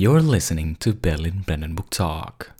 You're 0.00 0.20
listening 0.20 0.76
to 0.76 0.92
Berlin 0.92 1.42
Brandenburg 1.44 1.90
Talk. 1.90 2.52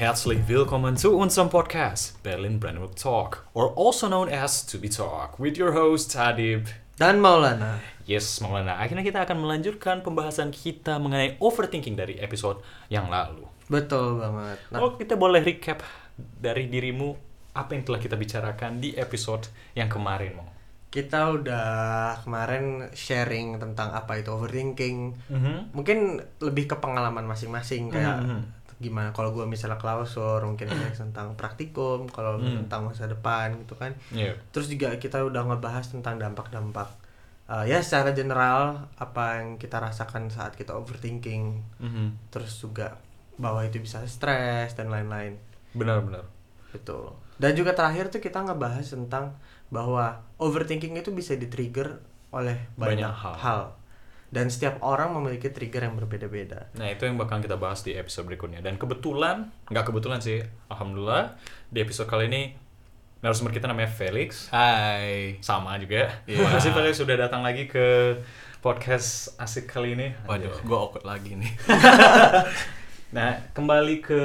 Herzlich 0.00 0.40
willkommen 0.48 0.96
zu 0.96 1.12
unserem 1.12 1.52
Podcast 1.52 2.16
Berlin 2.24 2.56
Brandenburg 2.56 2.96
Talk, 2.96 3.44
or 3.52 3.76
also 3.76 4.08
known 4.08 4.32
as 4.32 4.64
To 4.64 4.80
Be 4.80 4.88
Talk, 4.88 5.36
with 5.36 5.60
your 5.60 5.76
host 5.76 6.16
Adib. 6.16 6.72
Dan 6.96 7.20
Maulana. 7.20 7.84
Yes, 8.08 8.40
Maulana. 8.40 8.80
Akhirnya 8.80 9.04
kita 9.04 9.28
akan 9.28 9.44
melanjutkan 9.44 10.00
pembahasan 10.00 10.56
kita 10.56 10.96
mengenai 10.96 11.36
overthinking 11.36 12.00
dari 12.00 12.16
episode 12.16 12.64
yang 12.88 13.12
lalu. 13.12 13.44
Betul 13.68 14.24
banget. 14.24 14.56
Nah, 14.72 14.80
Oh, 14.80 14.96
kita 14.96 15.20
boleh 15.20 15.44
recap 15.44 15.84
dari 16.16 16.72
dirimu 16.72 17.12
apa 17.52 17.76
yang 17.76 17.84
telah 17.84 18.00
kita 18.00 18.16
bicarakan 18.16 18.80
di 18.80 18.96
episode 18.96 19.52
yang 19.76 19.92
kemarin, 19.92 20.32
Mau? 20.40 20.48
kita 20.90 21.30
udah 21.30 21.66
kemarin 22.26 22.90
sharing 22.98 23.62
tentang 23.62 23.94
apa 23.94 24.18
itu 24.18 24.34
overthinking. 24.34 25.14
Mungkin 25.70 26.18
lebih 26.42 26.66
ke 26.66 26.76
pengalaman 26.82 27.30
masing-masing 27.30 27.94
kayak 27.94 28.18
Mhm. 28.26 28.59
Gimana 28.80 29.12
kalau 29.12 29.30
gua 29.30 29.44
misalnya 29.44 29.76
klausur, 29.76 30.40
mungkin 30.40 30.66
tentang 30.96 31.36
praktikum, 31.36 32.08
kalau 32.08 32.40
Hmm. 32.40 32.64
tentang 32.64 32.88
masa 32.88 33.04
depan 33.04 33.52
gitu 33.60 33.76
kan. 33.76 33.92
Iya. 34.10 34.32
Terus 34.50 34.66
juga 34.66 34.96
kita 34.96 35.20
udah 35.22 35.44
ngebahas 35.46 35.84
tentang 35.86 36.16
dampak-dampak 36.16 36.88
uh, 37.46 37.62
ya 37.62 37.78
secara 37.78 38.10
general 38.10 38.88
apa 38.96 39.42
yang 39.42 39.58
kita 39.58 39.76
rasakan 39.76 40.32
saat 40.32 40.56
kita 40.56 40.72
overthinking. 40.72 41.60
Mhm. 41.76 42.32
Terus 42.32 42.56
juga 42.56 42.96
bahwa 43.36 43.60
itu 43.62 43.78
bisa 43.78 44.00
stres 44.04 44.72
dan 44.74 44.88
lain-lain. 44.88 45.36
Benar-benar. 45.72 46.24
Betul. 46.70 47.12
Dan 47.36 47.52
juga 47.52 47.72
terakhir 47.72 48.08
tuh 48.08 48.20
kita 48.20 48.40
ngebahas 48.40 48.84
tentang 48.84 49.36
bahwa 49.68 50.24
overthinking 50.36 50.94
itu 50.94 51.10
bisa 51.10 51.34
di-trigger 51.34 52.00
oleh 52.30 52.68
banyak, 52.76 53.00
Banyak 53.02 53.14
hal. 53.16 53.34
hal. 53.36 53.62
Dan 54.30 54.46
setiap 54.46 54.78
orang 54.80 55.10
memiliki 55.10 55.50
trigger 55.50 55.90
yang 55.90 55.98
berbeda-beda. 55.98 56.70
Nah 56.78 56.86
itu 56.86 57.02
yang 57.02 57.18
bakal 57.18 57.42
kita 57.42 57.58
bahas 57.58 57.82
di 57.82 57.98
episode 57.98 58.30
berikutnya 58.30 58.62
Dan 58.62 58.78
kebetulan, 58.78 59.50
nggak 59.66 59.90
kebetulan 59.90 60.22
sih 60.22 60.38
Alhamdulillah 60.70 61.34
Di 61.66 61.82
episode 61.82 62.06
kali 62.06 62.30
ini 62.30 62.42
Narasumber 63.20 63.50
kita 63.50 63.66
namanya 63.66 63.90
Felix 63.90 64.46
Hai. 64.48 65.42
Sama 65.42 65.74
juga 65.76 66.14
Iya. 66.24 66.40
Terima 66.40 66.50
kasih 66.54 66.70
Felix 66.70 66.94
sudah 66.96 67.16
datang 67.18 67.42
lagi 67.42 67.66
ke 67.66 68.16
podcast 68.62 69.34
asik 69.36 69.66
kali 69.66 69.98
ini 69.98 70.14
Waduh, 70.24 70.62
gue 70.62 70.76
awkward 70.78 71.02
lagi 71.02 71.34
nih. 71.34 71.50
Nah 73.10 73.42
kembali 73.50 73.98
ke 73.98 74.22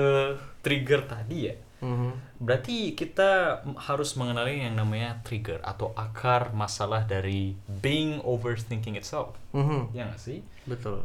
trigger 0.62 1.10
tadi 1.10 1.50
ya 1.50 1.56
Mhm. 1.84 2.40
Berarti 2.40 2.96
kita 2.96 3.62
harus 3.84 4.16
mengenali 4.16 4.64
yang 4.64 4.80
namanya 4.80 5.20
trigger 5.28 5.60
Atau 5.60 5.92
akar 5.96 6.56
masalah 6.56 7.04
dari 7.04 7.56
being 7.84 8.24
overthinking 8.24 8.96
itself 8.96 9.36
Mhm. 9.52 9.92
Ya 9.92 10.08
nggak 10.08 10.22
sih? 10.22 10.40
Betul. 10.64 11.04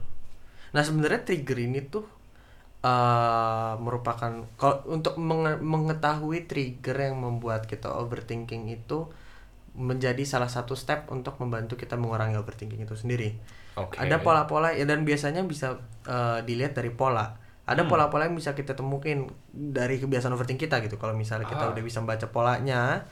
Nah 0.71 0.83
sebenarnya 0.87 1.27
trigger 1.27 1.59
ini 1.59 1.83
tuh 1.91 2.07
uh, 2.87 3.75
merupakan 3.83 4.47
kalau 4.57 4.77
untuk 4.89 5.19
menge- 5.19 5.61
mengetahui 5.61 6.47
trigger 6.47 6.97
yang 7.11 7.21
membuat 7.21 7.67
kita 7.67 7.91
overthinking 7.91 8.71
itu 8.71 9.11
menjadi 9.71 10.27
salah 10.27 10.51
satu 10.51 10.75
step 10.75 11.07
untuk 11.15 11.39
membantu 11.39 11.79
kita 11.79 11.95
mengurangi 11.95 12.35
overthinking 12.35 12.83
itu 12.83 12.99
sendiri. 12.99 13.39
Oke 13.79 14.03
Ada 14.03 14.19
pola-pola 14.19 14.75
ya 14.75 14.83
dan 14.83 15.07
biasanya 15.07 15.47
bisa 15.47 15.79
uh, 16.11 16.43
dilihat 16.43 16.75
dari 16.75 16.91
pola. 16.91 17.39
Ada 17.71 17.83
Hmm. 17.83 17.89
pola-pola 17.89 18.27
yang 18.27 18.35
bisa 18.35 18.51
kita 18.51 18.75
temukin 18.75 19.31
dari 19.49 19.97
kebiasaan 19.97 20.35
overthinking 20.35 20.67
kita 20.67 20.83
gitu. 20.83 20.99
Kalau 20.99 21.15
misalnya 21.15 21.47
kita 21.47 21.65
Ah. 21.65 21.71
udah 21.71 21.79
bisa 21.81 22.03
membaca 22.03 22.27
polanya, 22.27 23.07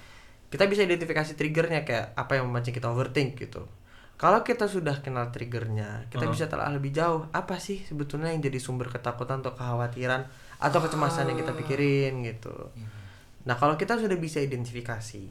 kita 0.48 0.66
bisa 0.66 0.82
identifikasi 0.82 1.32
triggernya 1.32 1.86
kayak 1.86 2.12
apa 2.12 2.34
yang 2.34 2.50
memancing 2.50 2.74
kita 2.74 2.90
overthink 2.90 3.38
gitu. 3.38 3.62
Kalau 4.16 4.42
kita 4.42 4.66
sudah 4.66 4.98
kenal 4.98 5.30
triggernya, 5.30 6.10
kita 6.10 6.26
Uh-huh. 6.26 6.34
bisa 6.34 6.50
telah 6.50 6.66
lebih 6.68 6.90
jauh. 6.90 7.30
Apa 7.30 7.54
sih 7.56 7.78
sebetulnya 7.80 8.28
yang 8.28 8.42
jadi 8.42 8.58
sumber 8.58 8.90
ketakutan 8.90 9.38
atau 9.38 9.54
kekhawatiran 9.54 10.26
atau 10.58 10.78
kecemasan 10.80 11.30
yang 11.30 11.38
kita 11.38 11.54
pikirin 11.54 12.26
gitu. 12.26 12.50
Nah 13.44 13.54
kalau 13.54 13.78
kita 13.78 13.94
sudah 13.94 14.18
bisa 14.18 14.42
identifikasi, 14.42 15.22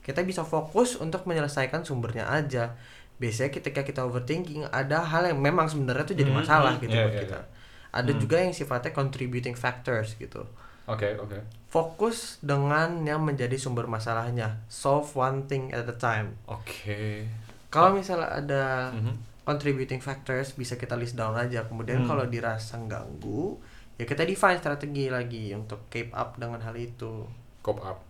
kita 0.00 0.22
bisa 0.22 0.46
fokus 0.46 0.94
untuk 0.94 1.26
menyelesaikan 1.26 1.82
sumbernya 1.82 2.30
aja. 2.30 2.78
Biasanya 3.16 3.50
ketika 3.50 3.82
kita 3.82 4.06
overthinking, 4.06 4.70
ada 4.70 5.02
hal 5.02 5.26
yang 5.26 5.40
memang 5.40 5.66
sebenarnya 5.66 6.04
tuh 6.04 6.14
jadi 6.14 6.30
Mhm, 6.30 6.38
masalah 6.38 6.72
mhm. 6.72 6.80
gitu 6.80 6.94
Iya, 6.94 7.02
buat 7.02 7.12
iya, 7.12 7.22
kita. 7.26 7.40
iya. 7.42 7.54
Ada 7.96 8.12
Hmm. 8.12 8.20
juga 8.20 8.36
yang 8.38 8.52
sifatnya 8.52 8.92
contributing 8.92 9.56
factors 9.56 10.12
gitu. 10.14 10.44
Oke 10.86 11.18
oke 11.18 11.40
Fokus 11.66 12.38
dengan 12.38 13.02
yang 13.02 13.20
menjadi 13.20 13.58
sumber 13.58 13.84
masalahnya. 13.84 14.62
Solve 14.70 15.10
one 15.12 15.44
thing 15.44 15.74
at 15.74 15.82
a 15.82 15.96
time. 15.96 16.38
Oke 16.46 17.26
Kalau 17.66 17.90
misalnya 17.92 18.30
ada 18.30 18.94
Mhm. 18.94 19.42
contributing 19.42 19.98
factors 19.98 20.54
bisa 20.54 20.74
kita 20.74 20.94
list 20.94 21.18
down 21.18 21.34
aja. 21.34 21.66
Kemudian 21.66 22.06
Hmm. 22.06 22.08
kalau 22.08 22.24
dirasa 22.24 22.78
ganggu, 22.80 23.58
ya 23.94 24.06
kita 24.06 24.22
define 24.22 24.56
strategi 24.56 25.10
lagi 25.10 25.50
untuk 25.52 25.90
keep 25.90 26.14
up 26.14 26.38
dengan 26.38 26.62
hal 26.62 26.72
itu. 26.72 27.26
Cop 27.60 27.82
up 27.82 28.05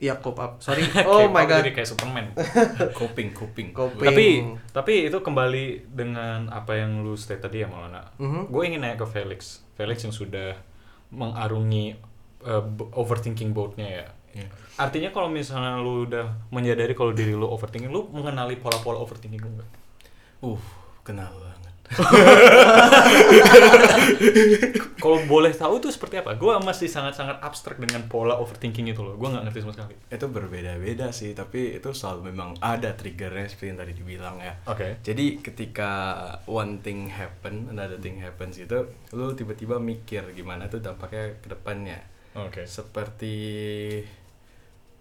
Ya 0.00 0.16
cope 0.16 0.40
up. 0.40 0.52
Sorry. 0.64 0.82
Oh 1.04 1.28
my 1.28 1.44
god. 1.44 1.60
jadi 1.60 1.76
kayak 1.76 1.88
Superman. 1.92 2.32
Coping, 2.98 3.36
coping. 3.36 3.76
Coping. 3.76 4.00
tapi 4.08 4.26
tapi 4.72 4.92
itu 5.12 5.18
kembali 5.20 5.92
dengan 5.92 6.48
apa 6.48 6.80
yang 6.80 7.04
lu 7.04 7.12
state 7.20 7.44
tadi 7.44 7.60
ya 7.60 7.68
Maulana. 7.68 8.16
Mhm. 8.16 8.48
Gue 8.48 8.62
ingin 8.64 8.80
nanya 8.80 8.96
ke 8.96 9.04
Felix. 9.04 9.60
Felix 9.76 10.00
yang 10.00 10.16
sudah 10.16 10.56
mengarungi 11.12 12.00
uh, 12.48 12.64
overthinking 12.96 13.52
boatnya 13.52 13.86
ya. 13.86 14.06
Iya. 14.30 14.48
Artinya 14.78 15.10
kalau 15.12 15.28
misalnya 15.28 15.76
lu 15.82 16.08
udah 16.08 16.48
menyadari 16.48 16.96
kalau 16.96 17.12
diri 17.12 17.36
lu 17.36 17.44
overthinking, 17.50 17.90
lu 17.92 18.08
mengenali 18.08 18.56
pola-pola 18.56 18.96
overthinking 19.02 19.42
lu 19.42 19.50
nggak? 19.60 19.70
Uh, 20.40 20.62
kenal. 21.04 21.34
Kalau 25.00 25.18
boleh 25.26 25.50
tahu 25.50 25.82
itu 25.82 25.90
seperti 25.90 26.22
apa? 26.22 26.38
Gue 26.38 26.54
masih 26.62 26.86
sangat-sangat 26.86 27.42
abstrak 27.42 27.82
dengan 27.82 28.06
pola 28.06 28.38
overthinking 28.38 28.94
itu 28.94 29.02
loh. 29.02 29.18
Gue 29.18 29.26
nggak 29.26 29.50
ngerti 29.50 29.66
sama 29.66 29.74
sekali. 29.74 29.98
Itu 30.06 30.30
berbeda-beda 30.30 31.10
sih, 31.10 31.34
tapi 31.34 31.74
itu 31.74 31.90
selalu 31.90 32.30
memang 32.30 32.54
ada 32.62 32.94
triggernya 32.94 33.50
seperti 33.50 33.74
yang 33.74 33.80
tadi 33.82 33.92
dibilang 33.96 34.36
ya. 34.38 34.54
Oke. 34.70 35.02
Jadi 35.02 35.42
ketika 35.42 35.90
one 36.46 36.78
thing 36.84 37.10
happen, 37.10 37.74
another 37.74 37.98
thing 37.98 38.22
happens 38.22 38.62
itu, 38.62 38.86
lu 39.16 39.34
tiba-tiba 39.34 39.82
mikir 39.82 40.30
gimana 40.36 40.70
tuh 40.70 40.78
dampaknya 40.78 41.42
ke 41.42 41.50
depannya. 41.50 41.98
Oke. 42.38 42.70
Seperti 42.70 43.34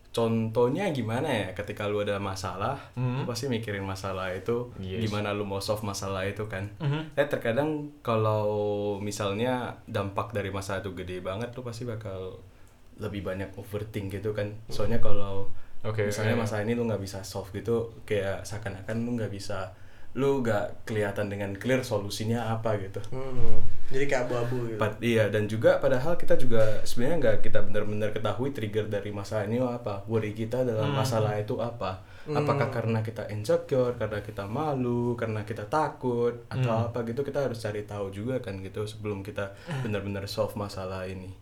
contohnya 0.09 0.90
gimana 0.90 1.30
ya 1.30 1.47
ketika 1.53 1.86
lu 1.86 2.02
ada 2.02 2.18
masalah, 2.18 2.81
Mhm. 2.97 3.22
lu 3.22 3.24
pasti 3.24 3.46
mikirin 3.46 3.86
masalah 3.86 4.34
itu 4.34 4.74
Yes. 4.78 5.06
gimana 5.06 5.31
lu 5.31 5.46
mau 5.46 5.62
solve 5.62 5.86
masalah 5.86 6.25
itu 6.25 6.50
kan. 6.50 6.66
Mhm. 6.81 7.14
Eh 7.14 7.28
terkadang 7.30 7.94
kalau 8.02 8.50
misalnya 9.00 9.78
dampak 9.86 10.34
dari 10.34 10.50
masalah 10.50 10.81
itu 10.81 10.92
gede 10.94 11.22
banget, 11.22 11.53
lu 11.53 11.62
pasti 11.62 11.86
bakal 11.86 12.42
lebih 12.98 13.24
banyak 13.24 13.53
overthink 13.56 14.12
gitu 14.12 14.34
kan. 14.34 14.50
Soalnya 14.68 15.00
kalau 15.00 15.48
Oke, 15.80 16.03
misalnya 16.03 16.36
iya. 16.36 16.42
masalah 16.42 16.62
ini 16.68 16.75
lu 16.75 16.84
nggak 16.84 17.00
bisa 17.00 17.24
solve 17.24 17.48
gitu, 17.56 17.88
kayak 18.03 18.44
seakan-akan 18.44 19.08
lu 19.08 19.16
nggak 19.16 19.31
bisa, 19.31 19.72
lu 20.14 20.42
nggak 20.42 20.90
kelihatan 20.90 21.30
dengan 21.30 21.53
clear 21.53 21.81
solusinya 21.81 22.50
apa 22.50 22.81
gitu. 22.81 22.97
Hmm, 23.09 23.62
jadi 23.88 24.06
kayak 24.06 24.22
abu-abu 24.25 24.58
gitu. 24.68 24.80
Pad- 24.81 25.02
iya 25.02 25.30
dan 25.30 25.46
juga 25.46 25.78
padahal 25.78 26.16
kita 26.16 26.34
juga 26.34 26.81
sebenarnya 26.81 27.18
nggak 27.20 27.36
kita 27.42 27.59
benar-benar 27.62 28.09
ketahui 28.09 28.50
trigger 28.50 28.86
dari 28.86 29.14
masalah 29.14 29.46
ini 29.46 29.62
apa, 29.62 30.02
worry 30.06 30.34
kita 30.34 30.66
dalam 30.66 30.90
Hmm. 30.92 30.98
masalah 30.98 31.38
itu 31.38 31.58
apa. 31.58 32.02
Apakah 32.30 32.69
karena 32.69 33.01
kita 33.01 33.25
insecure, 33.28 33.98
karena 33.98 34.22
kita 34.22 34.45
malu, 34.45 35.13
karena 35.13 35.42
kita 35.42 35.66
takut 35.66 36.45
atau 36.45 36.74
Hmm. 36.75 36.86
apa 36.88 37.01
gitu 37.04 37.22
kita 37.22 37.42
harus 37.42 37.57
cari 37.57 37.81
tahu 37.83 38.10
juga 38.10 38.38
kan 38.38 38.57
gitu 38.60 38.86
sebelum 38.86 39.22
kita 39.22 39.54
benar-benar 39.81 40.25
solve 40.25 40.54
masalah 40.54 41.06
ini. 41.06 41.33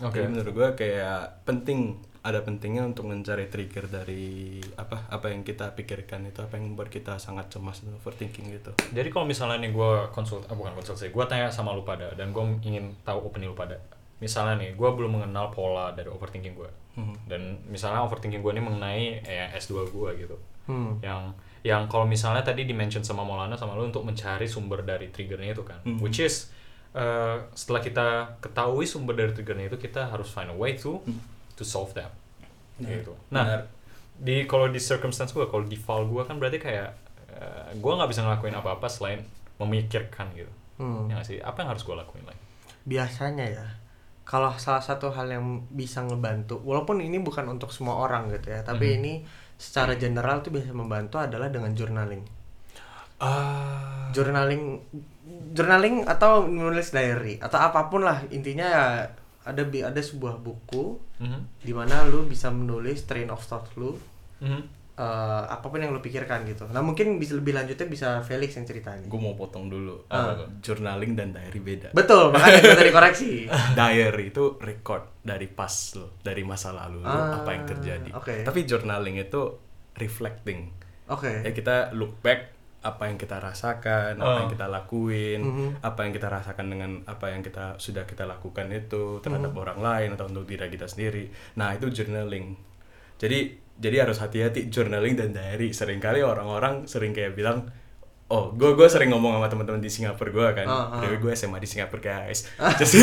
Oke. 0.00 0.18
Jadi 0.18 0.26
menurut 0.30 0.52
gua 0.52 0.68
kayak 0.74 1.46
penting 1.46 1.94
ada 2.22 2.38
pentingnya 2.46 2.86
untuk 2.86 3.10
mencari 3.10 3.50
trigger 3.50 3.90
dari 3.90 4.62
apa 4.78 5.10
apa 5.10 5.34
yang 5.34 5.42
kita 5.42 5.74
pikirkan 5.74 6.22
itu 6.30 6.38
apa 6.38 6.54
yang 6.54 6.70
membuat 6.70 6.94
kita 6.94 7.18
sangat 7.18 7.50
cemas 7.50 7.82
dan 7.82 7.98
overthinking 7.98 8.46
gitu. 8.54 8.70
Jadi 8.94 9.08
kalau 9.10 9.26
misalnya 9.26 9.58
nih 9.58 9.74
gue 9.74 9.92
konsult, 10.14 10.46
ah, 10.46 10.54
bukan 10.54 10.78
konsultasi, 10.78 11.10
gue 11.10 11.24
tanya 11.26 11.50
sama 11.50 11.74
lu 11.74 11.82
pada 11.82 12.14
dan 12.14 12.30
gue 12.30 12.42
ingin 12.62 12.94
tahu 13.02 13.26
opini 13.26 13.50
lu 13.50 13.58
pada. 13.58 13.74
Misalnya 14.22 14.62
nih, 14.62 14.78
gue 14.78 14.86
belum 14.86 15.18
mengenal 15.18 15.50
pola 15.50 15.90
dari 15.90 16.06
overthinking 16.06 16.54
gue. 16.54 16.70
Hmm. 16.94 17.10
Dan 17.26 17.58
misalnya 17.66 18.06
overthinking 18.06 18.38
gue 18.38 18.52
ini 18.54 18.62
mengenai 18.62 19.02
ya, 19.26 19.50
S2 19.58 19.90
gue 19.90 20.10
gitu. 20.22 20.36
Hmm. 20.70 21.02
Yang 21.02 21.34
yang 21.62 21.86
kalau 21.86 22.06
misalnya 22.06 22.42
tadi 22.42 22.66
dimention 22.66 23.06
sama 23.06 23.22
Maulana 23.22 23.54
sama 23.54 23.78
lu 23.78 23.86
untuk 23.86 24.02
mencari 24.02 24.46
sumber 24.50 24.82
dari 24.82 25.10
triggernya 25.10 25.58
itu 25.58 25.62
kan. 25.62 25.78
Mhm. 25.86 25.98
Which 26.02 26.18
is 26.18 26.50
uh, 26.94 27.38
setelah 27.54 27.82
kita 27.82 28.06
ketahui 28.42 28.82
sumber 28.86 29.14
dari 29.14 29.30
triggernya 29.30 29.70
itu 29.70 29.78
kita 29.78 30.10
harus 30.10 30.30
find 30.30 30.50
a 30.50 30.56
way 30.56 30.74
to 30.74 31.02
Hmm. 31.02 31.18
To 31.54 31.62
solve 31.62 31.92
that. 31.92 32.10
Nah, 32.78 32.88
gitu. 32.88 33.12
Nah, 33.28 33.44
benar. 33.44 33.62
di 34.18 34.44
kalau 34.44 34.68
di 34.68 34.78
circumstance 34.78 35.30
gue 35.30 35.44
kalau 35.46 35.62
di 35.62 35.74
file 35.74 36.06
gue 36.06 36.22
kan 36.22 36.36
berarti 36.36 36.58
kayak 36.58 36.88
eh, 37.28 37.68
gue 37.74 37.92
nggak 37.92 38.06
bisa 38.06 38.22
ngelakuin 38.22 38.54
apa-apa 38.54 38.86
selain 38.86 39.20
memikirkan 39.56 40.28
gitu 40.32 40.50
Hmm. 40.76 41.06
ya 41.06 41.16
nggak 41.16 41.26
sih 41.26 41.38
apa 41.38 41.62
yang 41.62 41.68
harus 41.76 41.84
gue 41.84 41.94
lakuin 41.94 42.24
lagi 42.24 42.42
biasanya 42.82 43.46
ya 43.46 43.66
kalau 44.24 44.50
salah 44.56 44.80
satu 44.80 45.10
hal 45.10 45.28
yang 45.28 45.44
bisa 45.68 46.00
ngebantu 46.02 46.58
walaupun 46.60 46.98
ini 46.98 47.18
bukan 47.18 47.46
untuk 47.46 47.70
semua 47.70 48.00
orang 48.00 48.32
gitu 48.32 48.50
ya 48.50 48.60
tapi 48.62 48.90
Mhm. 48.90 48.96
ini 48.98 49.12
secara 49.54 49.94
general 49.94 50.40
tuh 50.40 50.50
bisa 50.50 50.72
membantu 50.72 51.18
adalah 51.18 51.48
dengan 51.48 51.70
journaling 51.72 52.24
ah 53.22 54.10
journaling 54.10 54.82
journaling 55.54 56.02
atau 56.04 56.42
menulis 56.44 56.90
diary 56.90 57.38
atau 57.38 57.58
apa 57.60 57.86
pun 57.86 58.02
lah 58.02 58.18
intinya 58.28 58.66
ya 58.66 58.84
ada 59.44 59.62
ada 59.62 60.00
sebuah 60.00 60.38
buku 60.38 60.98
Mhm. 61.18 61.40
di 61.60 61.72
mana 61.72 62.04
lu 62.04 62.24
bisa 62.24 62.48
menulis 62.48 63.02
train 63.02 63.28
of 63.28 63.40
thought 63.40 63.66
lu 63.74 63.94
Mhm. 64.38 64.62
eh, 64.92 65.44
apa 65.48 65.64
pun 65.64 65.78
yang 65.78 65.90
lu 65.90 65.98
pikirkan 65.98 66.44
gitu 66.44 66.68
nah 66.68 66.78
mungkin 66.78 67.16
bisa 67.16 67.32
lebih 67.32 67.50
lanjutnya 67.52 67.86
bisa 67.86 68.08
Felix 68.20 68.54
yang 68.54 68.64
ceritain 68.64 69.02
gue 69.02 69.16
mau 69.16 69.32
potong 69.32 69.66
dulu 69.66 70.04
Ah. 70.06 70.36
Uh, 70.36 70.60
journaling 70.60 71.12
dan 71.12 71.30
diary 71.30 71.58
beda 71.58 71.90
betul 71.90 72.28
makanya 72.30 72.60
gue 72.62 72.76
tadi 72.76 72.92
koreksi 72.92 73.30
diary 73.74 74.28
itu 74.28 74.58
record 74.58 75.02
dari 75.18 75.46
pas 75.46 75.72
lo 75.94 76.20
dari 76.20 76.42
masa 76.42 76.70
lalu 76.70 77.00
lo 77.00 77.08
Ah, 77.08 77.40
apa 77.40 77.50
yang 77.52 77.64
terjadi 77.66 78.10
oke. 78.12 78.34
tapi 78.42 78.62
journaling 78.62 79.16
itu 79.16 79.42
reflecting 79.96 80.70
oke 81.06 81.28
ya 81.40 81.50
kita 81.50 81.90
look 81.92 82.20
back 82.20 82.52
apa 82.82 83.06
yang 83.06 83.14
kita 83.14 83.38
rasakan 83.38 84.18
apa 84.18 84.26
Oh. 84.26 84.38
yang 84.42 84.50
kita 84.50 84.66
lakuin 84.66 85.40
Mhm. 85.40 85.68
apa 85.80 86.00
yang 86.02 86.12
kita 86.12 86.28
rasakan 86.28 86.66
dengan 86.66 86.90
apa 87.04 87.30
yang 87.30 87.40
kita 87.40 87.78
sudah 87.78 88.02
kita 88.04 88.26
lakukan 88.26 88.66
itu 88.68 89.22
terhadap 89.22 89.54
orang 89.54 89.78
lain 89.78 90.08
atau 90.12 90.26
untuk 90.26 90.44
diri 90.44 90.66
kita 90.66 90.86
sendiri 90.86 91.30
nah 91.54 91.70
itu 91.70 91.86
journaling 91.88 92.58
jadi 93.16 93.38
jadi 93.74 93.96
harus 94.02 94.18
hati-hati 94.18 94.66
journaling 94.68 95.14
dan 95.14 95.30
diary 95.30 95.70
sering 95.70 95.98
kali 95.98 96.20
orang-orang 96.20 96.84
sering 96.84 97.10
kayak 97.10 97.32
bilang 97.32 97.70
oh 98.32 98.48
gue 98.56 98.72
gue 98.72 98.88
sering 98.88 99.12
ngomong 99.12 99.36
sama 99.36 99.48
teman-teman 99.52 99.84
di 99.84 99.92
Singapura 99.92 100.32
gue 100.32 100.48
kan. 100.64 100.66
Ah, 100.66 100.96
ah. 100.96 101.00
The 101.04 101.12
way, 101.12 101.18
gue 101.20 101.32
SMA 101.36 101.60
di 101.60 101.68
Singapura 101.68 102.00
guys 102.00 102.48
jadi 102.56 102.96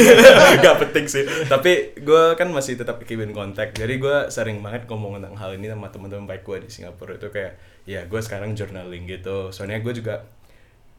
gak 0.57 0.77
penting 0.89 1.05
sih. 1.05 1.23
Tapi 1.45 2.01
gue 2.01 2.23
kan 2.33 2.49
masih 2.49 2.81
tetap 2.81 2.97
keep 3.05 3.21
in 3.21 3.29
contact. 3.29 3.77
Jadi 3.77 4.01
gue 4.01 4.17
sering 4.33 4.65
banget 4.65 4.89
ngomong 4.89 5.21
tentang 5.21 5.37
hal 5.37 5.53
ini 5.53 5.69
sama 5.69 5.93
teman-teman 5.93 6.25
baik 6.25 6.41
gue 6.41 6.65
di 6.65 6.69
Singapura. 6.73 7.21
Itu 7.21 7.29
kayak 7.29 7.61
ya 7.85 8.09
gue 8.09 8.21
sekarang 8.25 8.57
journaling 8.57 9.05
gitu. 9.05 9.53
Soalnya 9.53 9.77
gue 9.85 9.93
juga 9.93 10.25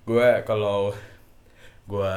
gue 0.06 0.28
kalau 0.46 0.94
gue 1.90 2.14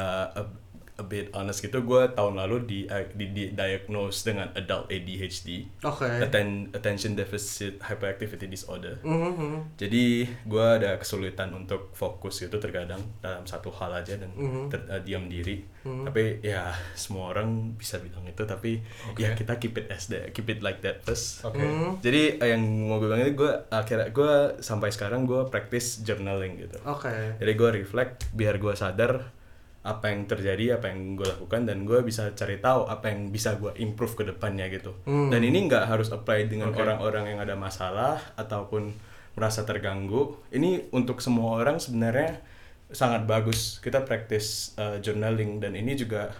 a, 0.94 1.02
bit 1.02 1.28
honest 1.30 1.58
gitu 1.58 1.80
gue 1.80 2.02
tahun 2.08 2.34
lalu 2.36 2.56
di, 2.64 2.78
di, 3.12 3.26
di 3.28 3.44
diagnose 3.50 4.22
dengan 4.24 4.48
adult 4.52 4.86
ADHD 4.86 5.66
oke 5.82 6.06
atten- 6.20 6.70
attention 6.70 7.12
deficit 7.12 7.78
hyperactivity 7.80 8.46
disorder 8.46 8.98
Mhm. 9.00 9.74
jadi 9.74 10.04
gue 10.40 10.66
ada 10.72 10.96
kesulitan 10.96 11.50
untuk 11.52 11.90
fokus 11.92 12.38
gitu 12.38 12.56
terkadang 12.56 13.02
dalam 13.18 13.42
satu 13.42 13.70
hal 13.70 13.90
aja 13.92 14.14
dan 14.14 14.30
Mhm. 14.30 14.62
ter- 14.68 14.86
eh, 14.88 15.02
diam 15.02 15.26
diri 15.26 15.62
Mhm. 15.80 16.04
tapi 16.04 16.22
ya 16.40 16.70
semua 16.94 17.30
orang 17.30 17.74
bisa 17.74 17.98
bilang 17.98 18.22
itu 18.24 18.42
tapi 18.42 18.80
Oke. 19.06 19.20
ya 19.20 19.32
kita 19.32 19.58
keep 19.58 19.74
it 19.76 19.86
as 19.88 20.06
that 20.06 20.30
keep 20.30 20.46
it 20.46 20.60
like 20.60 20.78
that 20.80 21.00
first 21.00 21.42
oke 21.42 21.54
Mhm. 21.54 22.00
jadi 22.00 22.38
eh, 22.38 22.48
yang 22.50 22.62
mau 22.62 22.96
gue 22.96 23.06
bilang 23.06 23.20
itu 23.20 23.34
gue 23.36 23.52
akhirnya 23.68 24.08
gue 24.08 24.32
sampai 24.60 24.88
sekarang 24.88 25.24
gue 25.24 25.42
practice 25.46 26.00
journaling 26.00 26.56
gitu 26.56 26.78
oke 26.82 27.10
jadi 27.36 27.52
gue 27.52 27.70
reflect 27.76 28.30
biar 28.30 28.56
gue 28.56 28.72
sadar 28.72 29.34
apa 29.84 30.08
yang 30.08 30.24
terjadi 30.24 30.74
apa 30.74 30.88
yang 30.88 31.12
gue 31.14 31.24
lakukan 31.24 31.62
dan 31.62 31.84
gue 31.84 32.00
bisa 32.00 32.32
cari 32.32 32.56
tahu 32.56 32.84
apa 32.86 33.06
yang 33.06 33.28
bisa 33.28 33.54
gue 33.54 33.68
improve 33.76 34.14
ke 34.14 34.24
depannya 34.24 34.66
gitu 34.68 34.96
Hmm. 35.04 35.28
dan 35.28 35.40
ini 35.40 35.64
nggak 35.64 35.84
harus 35.86 36.08
apply 36.08 36.46
dengan 36.46 36.72
orang-orang 36.74 37.24
yang 37.28 37.38
ada 37.38 37.52
masalah 37.54 38.16
ataupun 38.34 38.96
merasa 39.34 39.62
terganggu 39.62 40.40
ini 40.48 40.88
untuk 40.90 41.18
semua 41.18 41.58
orang 41.58 41.76
sebenarnya 41.76 42.40
sangat 42.86 43.24
bagus 43.24 43.76
kita 43.78 44.00
practice 44.00 44.48
uh, 44.74 44.96
journaling 44.98 45.58
dan 45.58 45.74
ini 45.74 45.92
juga 45.94 46.32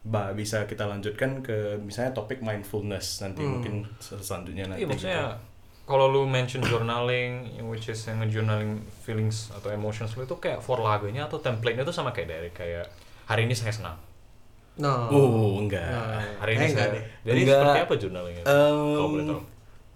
ba- 0.00 0.30
bisa 0.30 0.62
kita 0.64 0.84
lanjutkan 0.84 1.40
ke 1.40 1.78
misalnya 1.78 2.12
topik 2.12 2.38
mindfulness 2.38 3.18
nanti 3.18 3.40
Hmm. 3.40 3.50
mungkin 3.52 3.74
sel- 3.98 4.20
selanjutnya 4.20 4.68
nanti 4.68 4.78
Iya 4.78 4.88
maksudnya 4.88 5.18
gitu. 5.18 5.51
Kalau 5.82 6.06
lu 6.06 6.22
mention 6.24 6.62
journaling, 6.62 7.32
which 7.64 7.86
is 7.86 7.98
yang 8.02 8.22
journaling 8.26 8.78
feelings 9.00 9.50
atau 9.50 9.68
emotions 9.68 10.14
lu 10.14 10.22
itu 10.22 10.36
kayak 10.36 10.58
for 10.58 10.78
lagunya 10.78 11.24
atau 11.24 11.36
template-nya 11.36 11.82
itu 11.82 11.90
sama 11.90 12.10
kayak 12.10 12.28
dari 12.30 12.50
kayak 12.50 12.86
hari 13.24 13.44
ini 13.44 13.52
saya 13.52 13.70
senang, 13.70 13.96
no 14.74 15.08
oh 15.08 15.58
enggak 15.58 15.84
Nah, 15.84 16.22
hari 16.38 16.54
ini 16.54 16.64
eh, 16.64 16.70
enggak 16.70 16.86
saya. 16.86 16.94
deh. 16.94 17.04
Jadi 17.22 17.38
Enggak. 17.40 17.56
seperti 17.58 17.80
apa 17.80 17.94
journalingnya? 17.98 18.44
kalau 18.44 19.08
boleh 19.10 19.24
tahu. 19.26 19.40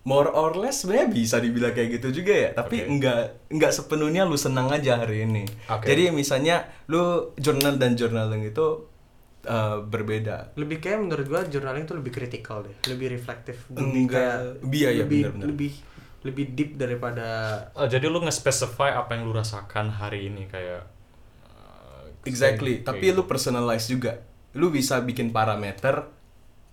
more 0.02 0.28
or 0.30 0.50
less 0.54 0.76
sebenarnya 0.80 1.08
bisa 1.08 1.36
dibilang 1.38 1.72
kayak 1.72 1.98
gitu 1.98 2.08
juga 2.14 2.32
ya 2.32 2.50
tapi 2.52 2.78
Oke. 2.78 2.88
enggak 2.88 3.18
enggak 3.48 3.72
sepenuhnya 3.72 4.22
lu 4.22 4.36
senang 4.36 4.68
aja 4.68 4.98
hari 4.98 5.22
ini 5.22 5.42
Oke. 5.66 5.82
jadi 5.84 6.10
misalnya 6.10 6.62
lu 6.86 7.34
journal 7.36 7.74
dan 7.74 7.94
journaling 7.94 8.42
itu 8.44 8.86
uh, 9.46 9.80
berbeda 9.80 10.52
lebih 10.54 10.78
kayak 10.78 10.98
menurut 11.00 11.26
gua 11.26 11.42
journaling 11.46 11.86
tuh 11.86 11.96
lebih 11.96 12.12
kritikal 12.12 12.60
deh 12.60 12.74
lebih 12.86 13.14
reflektif 13.14 13.64
lebih 13.70 14.02
Enggak. 14.04 14.12
kayak 14.12 14.38
Iya, 14.66 14.88
iya, 14.90 15.02
lebih 15.06 15.20
benar-benar. 15.22 15.46
lebih 15.48 15.72
lebih 16.22 16.44
deep 16.52 16.70
daripada 16.74 17.26
Oh, 17.72 17.86
jadi 17.86 18.10
lu 18.10 18.18
nge-specify 18.18 18.92
apa 18.92 19.14
yang 19.14 19.24
lu 19.24 19.32
rasakan 19.32 19.94
hari 19.94 20.26
ini 20.26 20.50
kayak 20.50 20.82
uh, 21.46 22.02
exactly 22.26 22.82
kayak 22.82 22.86
tapi 22.88 23.06
gitu. 23.10 23.16
lu 23.16 23.22
personalize 23.24 23.86
juga 23.86 24.18
lu 24.56 24.68
bisa 24.68 24.98
bikin 25.00 25.30
parameter 25.30 26.08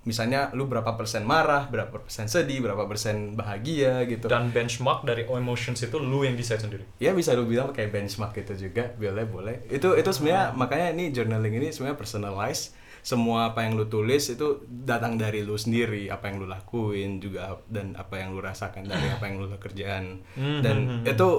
misalnya 0.04 0.52
lu 0.52 0.68
berapa 0.68 1.00
persen 1.00 1.24
marah 1.24 1.72
berapa 1.72 1.96
persen 2.04 2.28
sedih 2.28 2.60
berapa 2.60 2.84
persen 2.88 3.40
bahagia 3.40 4.04
gitu. 4.08 4.28
Dan 4.28 4.52
benchmark 4.52 5.08
dari 5.08 5.24
emotions 5.24 5.80
itu 5.80 5.96
lu 6.00 6.28
yang 6.28 6.36
decide 6.36 6.60
sendiri. 6.60 6.84
ya 7.00 7.16
bisa 7.16 7.32
lu 7.36 7.48
bilang 7.48 7.72
kayak 7.72 7.96
benchmark 7.96 8.36
gitu 8.36 8.68
juga 8.70 8.92
boleh 9.00 9.26
boleh. 9.26 9.56
Itu 9.72 9.96
itu 9.96 10.10
sebenarnya 10.12 10.56
makanya 10.56 10.88
ini 10.96 11.16
journaling 11.16 11.56
ini 11.56 11.68
sebenarnya 11.72 11.98
personalize 12.00 12.76
semua 13.04 13.52
apa 13.52 13.68
yang 13.68 13.76
lu 13.76 13.92
tulis 13.92 14.32
itu 14.32 14.64
datang 14.64 15.20
dari 15.20 15.44
lu 15.44 15.60
sendiri 15.60 16.08
apa 16.08 16.32
yang 16.32 16.40
lu 16.40 16.48
lakuin 16.48 17.20
juga 17.20 17.60
dan 17.68 18.00
apa 18.00 18.16
yang 18.16 18.32
lu 18.32 18.40
rasakan 18.40 18.88
dari 18.88 19.12
apa 19.12 19.24
yang 19.28 19.44
lu 19.44 19.52
kerjaan. 19.60 20.24
Hmm, 20.40 20.64
dan 20.64 20.76
hmm, 20.80 20.92
hmm, 21.04 21.12
itu 21.12 21.30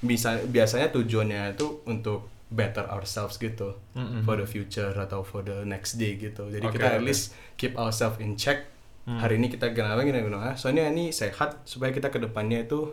bisa 0.00 0.38
biasanya 0.48 0.94
tujuannya 0.94 1.58
itu 1.58 1.82
untuk 1.84 2.39
better 2.50 2.82
ourselves 2.86 3.34
gitu 3.36 3.78
Hmm, 3.94 4.06
hmm, 4.10 4.22
for 4.22 4.34
the 4.34 4.44
future 4.44 4.90
atau 4.92 5.22
for 5.22 5.40
the 5.40 5.62
next 5.62 5.96
day 5.96 6.14
gitu 6.14 6.46
jadi 6.46 6.66
Oke, 6.66 6.76
kita 6.76 6.88
at 6.92 7.02
least 7.02 7.30
keep 7.54 7.74
ourselves 7.74 8.18
in 8.18 8.34
check 8.34 8.66
Hmm. 9.00 9.16
hari 9.16 9.40
ini 9.40 9.48
kita 9.48 9.72
kenapa 9.72 10.02
gini 10.02 10.20
gini 10.20 10.36
ah, 10.36 10.52
soalnya 10.52 10.84
ini 10.86 11.08
sehat 11.08 11.64
supaya 11.64 11.88
kita 11.88 12.08
ke 12.08 12.20
depannya 12.20 12.62
itu 12.62 12.92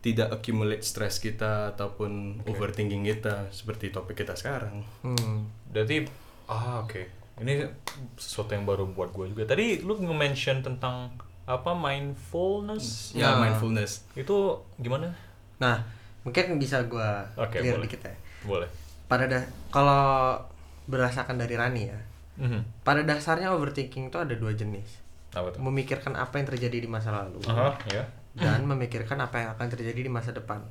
tidak 0.00 0.32
accumulate 0.32 0.80
stress 0.80 1.20
kita 1.20 1.70
ataupun 1.70 2.40
Oke. 2.40 2.50
overthinking 2.50 3.04
kita 3.04 3.46
seperti 3.50 3.90
topik 3.90 4.16
kita 4.16 4.32
sekarang 4.32 4.80
hmm. 5.00 5.68
Berarti 5.68 6.08
ah 6.46 6.80
oke. 6.80 7.04
Ini 7.38 7.68
sesuatu 8.14 8.48
yang 8.50 8.64
baru 8.64 8.88
buat 8.88 9.10
gue 9.10 9.28
juga. 9.28 9.44
Tadi 9.46 9.80
lu 9.80 9.92
nge-mention 9.94 10.60
tentang 10.60 11.12
apa 11.44 11.72
mindfulness? 11.72 13.12
ya 13.12 13.32
Nah. 13.32 13.38
mindfulness 13.42 14.08
Itu 14.12 14.62
gimana? 14.76 15.12
nah 15.58 15.84
mungkin 16.22 16.56
bisa 16.56 16.82
gua 16.84 17.28
Oke, 17.36 17.58
clear 17.58 17.76
boleh. 17.76 17.86
dikit 17.86 18.00
ya 18.02 18.14
Boleh. 18.42 18.68
Pada 19.12 19.28
dah 19.28 19.44
kalau 19.68 20.40
berdasarkan 20.82 21.36
dari 21.36 21.52
Rani 21.52 21.82
ya 21.84 22.00
Mhm. 22.34 22.80
pada 22.80 23.02
dasarnya 23.02 23.52
overthinking 23.52 24.08
itu 24.08 24.16
ada 24.16 24.32
dua 24.32 24.52
jenis 24.52 24.88
Apa 25.30 25.52
tuh? 25.52 25.60
memikirkan 25.60 26.12
apa 26.14 26.32
yang 26.34 26.48
terjadi 26.48 26.78
di 26.78 26.88
masa 26.88 27.12
lalu 27.14 27.44
Aha, 27.44 27.76
ya. 27.86 28.08
dan 28.34 28.64
memikirkan 28.70 29.20
apa 29.20 29.36
yang 29.38 29.50
akan 29.52 29.68
terjadi 29.68 30.00
di 30.00 30.08
masa 30.08 30.32
depan. 30.32 30.64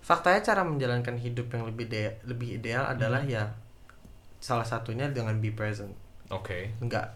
Faktanya 0.00 0.42
cara 0.44 0.62
menjalankan 0.62 1.14
hidup 1.16 1.50
yang 1.50 1.64
lebih 1.64 1.86
de- 1.86 2.18
lebih 2.24 2.56
ideal 2.56 2.82
adalah 2.84 3.20
Hmm. 3.20 3.30
ya 3.30 3.44
salah 4.38 4.62
satunya 4.64 5.06
dengan 5.06 5.34
be 5.36 5.50
present, 5.50 5.90
Oke. 6.28 6.70
nggak 6.78 7.06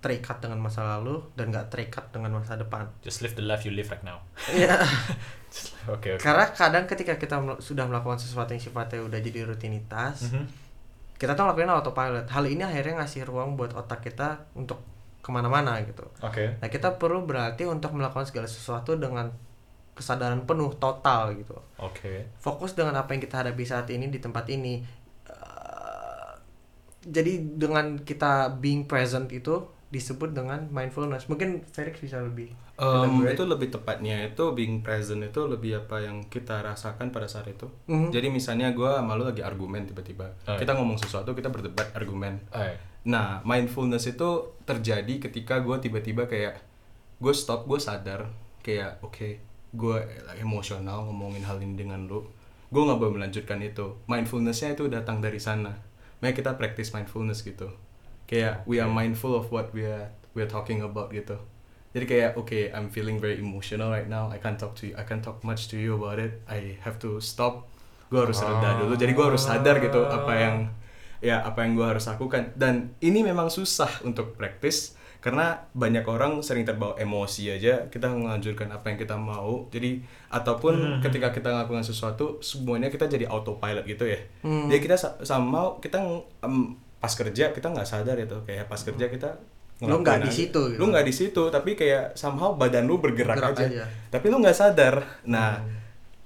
terikat 0.00 0.40
dengan 0.40 0.58
masa 0.58 0.80
lalu 0.82 1.20
dan 1.36 1.52
nggak 1.52 1.68
terikat 1.68 2.08
dengan 2.08 2.34
masa 2.34 2.56
depan. 2.56 2.88
Just 3.00 3.20
live 3.20 3.36
the 3.36 3.44
life 3.44 3.62
you 3.62 3.72
live 3.72 3.86
right 3.86 4.00
now. 4.00 4.20
Iya. 4.48 4.80
Oke, 5.90 6.14
oke. 6.14 6.22
Karena 6.22 6.46
kadang 6.46 6.86
ketika 6.86 7.18
kita 7.18 7.36
mel- 7.36 7.58
sudah 7.58 7.82
melakukan 7.82 8.14
sesuatu 8.14 8.54
yang 8.54 8.62
sifatnya 8.62 9.02
udah 9.02 9.18
jadi 9.18 9.42
rutinitas, 9.42 10.30
Mhm. 10.30 10.46
kita 11.16 11.34
tuh 11.34 11.42
ngelakuin 11.42 11.66
autopilot. 11.68 12.30
Hal 12.30 12.44
ini 12.46 12.62
akhirnya 12.62 13.02
ngasih 13.02 13.26
ruang 13.26 13.58
buat 13.58 13.74
otak 13.74 13.98
kita 14.00 14.46
untuk 14.54 14.78
ke 15.18 15.28
mana-mana 15.28 15.74
gitu. 15.82 16.06
Oke. 16.22 16.54
Nah 16.54 16.68
kita 16.68 16.94
perlu 16.94 17.26
berarti 17.26 17.66
untuk 17.66 17.90
melakukan 17.92 18.24
segala 18.24 18.46
sesuatu 18.46 18.94
dengan 18.94 19.34
kesadaran 19.90 20.46
penuh 20.46 20.70
total 20.76 21.34
gitu. 21.34 21.58
Oke. 21.76 22.30
Fokus 22.38 22.72
dengan 22.72 22.94
apa 22.94 23.10
yang 23.10 23.20
kita 23.20 23.42
hadapi 23.42 23.64
saat 23.66 23.90
ini 23.90 24.06
di 24.06 24.16
tempat 24.16 24.46
ini. 24.48 24.80
Eh, 25.26 26.30
jadi 27.02 27.32
dengan 27.42 27.98
kita 27.98 28.54
being 28.54 28.86
present 28.86 29.26
itu 29.28 29.66
disebut 29.90 30.30
dengan 30.30 30.70
mindfulness. 30.70 31.26
Mungkin 31.26 31.66
Felix 31.66 31.98
bisa 31.98 32.18
lebih. 32.18 32.54
Um, 32.78 33.20
elaborate. 33.20 33.34
itu 33.34 33.44
lebih 33.44 33.68
tepatnya 33.68 34.16
itu 34.24 34.44
being 34.50 34.80
present 34.80 35.20
itu 35.20 35.44
lebih 35.44 35.84
apa 35.84 36.00
yang 36.00 36.24
kita 36.24 36.64
rasakan 36.64 37.12
pada 37.12 37.28
saat 37.28 37.44
itu 37.44 37.68
Mhm. 37.84 38.08
jadi 38.08 38.32
misalnya 38.32 38.72
gue 38.72 38.88
sama 38.88 39.12
lu 39.12 39.28
lagi 39.28 39.44
argumen 39.44 39.84
tiba-tiba 39.84 40.32
Oh, 40.46 40.56
kita 40.56 40.72
ngomong 40.72 40.96
sesuatu 40.96 41.36
kita 41.36 41.52
berdebat 41.52 41.92
argumen 41.92 42.40
Eh. 42.48 42.72
Nah, 43.04 43.44
mindfulness 43.44 44.08
itu 44.08 44.28
terjadi 44.62 45.20
ketika 45.20 45.60
gue 45.60 45.76
tiba-tiba 45.76 46.24
kayak 46.24 46.56
gue 47.16 47.34
stop, 47.36 47.68
gue 47.68 47.76
sadar 47.76 48.32
kayak 48.60 48.96
oke, 49.00 49.28
gue 49.70 49.96
emosional 50.34 51.04
ngomongin 51.04 51.44
hal 51.44 51.58
ini 51.58 51.76
dengan 51.76 52.04
lu 52.04 52.24
gue 52.66 52.80
nggak 52.80 52.96
boleh 52.96 53.14
melanjutkan 53.18 53.60
itu 53.60 54.00
mindfulnessnya 54.06 54.72
itu 54.72 54.88
datang 54.88 55.18
dari 55.18 55.36
sana 55.36 55.76
makanya 56.16 56.32
kita 56.34 56.50
practice 56.54 56.90
mindfulness 56.90 57.42
gitu 57.42 57.68
kayak 58.30 58.62
we 58.62 58.78
are 58.78 58.86
mindful 58.86 59.34
of 59.34 59.50
what 59.50 59.74
we 59.74 59.82
are 59.82 60.06
we 60.32 60.40
are 60.40 60.48
talking 60.48 60.80
about 60.80 61.10
gitu. 61.10 61.34
Jadi 61.90 62.04
kayak 62.06 62.30
okay 62.38 62.70
I'm 62.70 62.86
feeling 62.86 63.18
very 63.18 63.42
emotional 63.42 63.90
right 63.90 64.06
now. 64.06 64.30
I 64.30 64.38
can't 64.38 64.54
talk 64.54 64.78
to 64.78 64.86
you 64.86 64.94
I 64.94 65.02
can't 65.02 65.18
talk 65.18 65.42
much 65.42 65.66
to 65.68 65.76
you 65.76 65.98
about 65.98 66.22
it. 66.22 66.38
I 66.46 66.78
have 66.80 67.02
to 67.02 67.18
stop. 67.18 67.66
Gue 68.06 68.22
harus 68.22 68.38
reda 68.38 68.78
dulu. 68.78 68.94
Jadi 68.94 69.10
gue 69.10 69.26
harus 69.26 69.42
sadar 69.42 69.82
gitu 69.82 70.06
apa 70.06 70.32
yang 70.32 70.56
ya 71.18 71.42
apa 71.42 71.66
yang 71.66 71.74
gue 71.74 71.82
harus 71.84 72.06
lakukan. 72.06 72.54
Dan 72.54 72.94
ini 72.98 73.20
memang 73.20 73.50
susah 73.50 73.90
untuk 74.02 74.38
praktis 74.38 74.94
karena 75.20 75.68
banyak 75.74 76.06
orang 76.06 76.40
sering 76.40 76.62
terbawa 76.62 76.94
emosi 76.94 77.50
aja. 77.50 77.86
Kita 77.86 78.06
menganjurkan 78.06 78.70
apa 78.70 78.86
yang 78.88 78.98
kita 78.98 79.14
mau. 79.14 79.66
Jadi 79.68 79.98
ataupun 80.30 80.74
ketika 81.02 81.30
kita 81.30 81.50
melakukan 81.50 81.82
sesuatu 81.82 82.38
semuanya 82.38 82.86
kita 82.86 83.04
jadi 83.04 83.26
autopilot 83.26 83.82
gitu 83.84 84.06
ya. 84.06 84.22
Hmm. 84.42 84.70
jadi 84.70 84.78
kita 84.80 84.94
sa- 84.94 85.18
sama 85.20 85.74
kita 85.78 85.98
em, 86.40 86.78
pas 87.00 87.10
kerja 87.10 87.50
kita 87.50 87.66
nggak 87.66 87.84
sadar 87.84 88.16
itu 88.16 88.36
kayak 88.44 88.68
pas 88.68 88.78
kerja 88.78 89.08
kita 89.08 89.30
Lu 89.80 89.96
nggak 89.98 90.20
di 90.20 90.30
situ 90.30 90.60
gitu. 90.68 90.76
lu 90.76 90.92
nggak 90.92 91.06
di 91.08 91.14
situ 91.14 91.42
tapi 91.48 91.72
kayak 91.72 92.12
somehow 92.12 92.52
badan 92.52 92.84
lu 92.84 93.00
bergerak, 93.00 93.40
Bergerak 93.40 93.56
aja. 93.56 93.64
aja. 93.66 93.84
tapi 94.08 94.28
lu 94.28 94.36
nggak 94.38 94.52
sadar 94.54 95.00
nah 95.24 95.56
Hmm. 95.56 95.80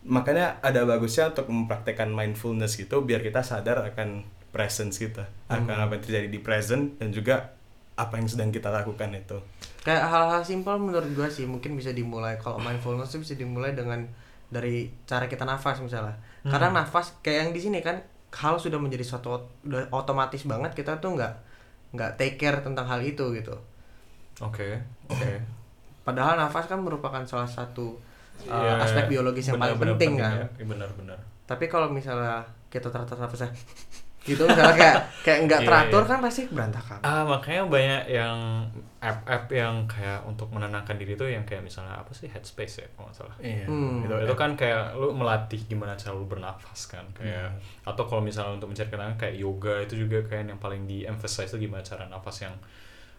makanya 0.05 0.59
ada 0.61 0.83
bagusnya 0.83 1.31
untuk 1.31 1.47
mempraktekkan 1.49 2.11
mindfulness 2.11 2.75
gitu 2.75 3.01
biar 3.01 3.23
kita 3.23 3.41
sadar 3.41 3.87
akan 3.87 4.21
presence 4.51 4.99
kita 4.99 5.31
akan 5.47 5.71
Hmm. 5.71 5.85
apa 5.87 5.93
yang 5.93 6.03
terjadi 6.03 6.29
di 6.29 6.41
present 6.41 6.99
dan 6.99 7.09
juga 7.09 7.55
apa 7.95 8.19
yang 8.19 8.27
sedang 8.27 8.51
kita 8.51 8.69
lakukan 8.69 9.15
itu 9.15 9.39
Kayak 9.81 10.09
hal-hal 10.09 10.43
simpel 10.43 10.75
menurut 10.77 11.07
gua 11.13 11.29
sih 11.29 11.45
mungkin 11.45 11.73
bisa 11.75 11.91
dimulai 11.91 12.35
kalau 12.35 12.59
mindfulness 12.59 13.13
itu 13.13 13.23
bisa 13.23 13.35
dimulai 13.37 13.71
dengan 13.71 14.03
dari 14.47 14.89
cara 15.05 15.25
kita 15.25 15.43
nafas 15.43 15.77
misalnya. 15.79 16.17
Karena 16.43 16.73
nafas 16.75 17.21
kayak 17.21 17.39
yang 17.39 17.53
di 17.53 17.61
sini 17.61 17.79
kan 17.81 18.01
hal 18.35 18.59
sudah 18.59 18.79
menjadi 18.79 19.07
suatu 19.07 19.39
udah 19.63 19.87
otomatis 19.91 20.43
banget 20.45 20.75
kita 20.75 20.99
tuh 20.99 21.15
nggak 21.15 21.33
nggak 21.95 22.11
take 22.19 22.37
care 22.37 22.59
tentang 22.59 22.85
hal 22.85 22.99
itu 23.01 23.23
gitu. 23.33 23.55
Oke, 24.43 24.75
oke. 25.07 25.33
Padahal 26.03 26.35
nafas 26.37 26.67
kan 26.67 26.83
merupakan 26.83 27.23
salah 27.25 27.47
satu 27.47 27.95
uh, 28.45 28.51
Iya, 28.51 28.83
aspek 28.83 29.07
biologis 29.09 29.49
yang 29.49 29.57
paling 29.57 29.79
benar-benar 29.79 29.95
penting 29.95 30.13
kan. 30.19 30.33
ya. 30.35 30.47
Iya, 30.59 30.67
Benar-benar. 30.67 31.19
Tapi 31.47 31.65
kalau 31.71 31.89
misalnya 31.89 32.43
kita 32.69 32.91
teratur 32.91 33.15
nafasnya 33.17 33.55
gitu 34.25 34.43
misalnya 34.45 34.73
kayak 34.73 34.99
kayak 35.21 35.39
nggak 35.45 35.61
Iya, 35.61 35.69
teratur 35.69 36.03
iya. 36.03 36.11
kan 36.11 36.19
pasti 36.21 36.43
berantakan. 36.49 36.99
Ah, 37.01 37.23
makanya 37.23 37.63
banyak 37.69 38.03
yang 38.09 38.37
app-app 38.99 39.45
yang 39.53 39.85
kayak 39.85 40.25
untuk 40.25 40.49
menenangkan 40.49 40.97
diri 40.97 41.13
tuh 41.13 41.29
yang 41.29 41.45
kayak 41.45 41.61
misalnya 41.61 41.93
apa 41.95 42.09
sih 42.11 42.25
Headspace 42.27 42.75
ya 42.81 42.87
kalau 42.93 43.13
nggak 43.13 43.17
salah. 43.21 43.37
iya 43.39 43.69
Hmm. 43.69 44.01
Itu, 44.03 44.15
itu 44.25 44.35
kan 44.35 44.57
kayak 44.57 44.97
lu 44.97 45.13
melatih 45.13 45.61
gimana 45.65 45.93
cara 45.93 46.17
lu 46.17 46.25
bernafas 46.25 46.89
kan 46.89 47.05
kayak 47.13 47.53
atau 47.85 48.05
kalau 48.05 48.25
misalnya 48.25 48.57
untuk 48.57 48.73
mencari 48.73 48.89
kenangan 48.89 49.17
kayak 49.17 49.37
yoga 49.37 49.75
itu 49.85 49.95
juga 50.01 50.25
kayak 50.25 50.49
yang 50.49 50.61
paling 50.61 50.89
di 50.89 51.05
emphasize 51.05 51.49
tuh 51.49 51.61
gimana 51.61 51.85
cara 51.85 52.09
nafas 52.09 52.49
yang 52.49 52.57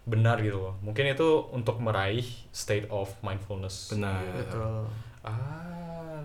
benar 0.06 0.42
gitu 0.42 0.58
loh. 0.58 0.74
Mungkin 0.82 1.06
itu 1.08 1.30
untuk 1.50 1.78
meraih 1.78 2.26
state 2.50 2.90
of 2.90 3.10
mindfulness. 3.22 3.94
Benar. 3.94 4.22
gitu. 4.26 4.58
Betul. 4.58 4.86
Ah, 5.22 6.22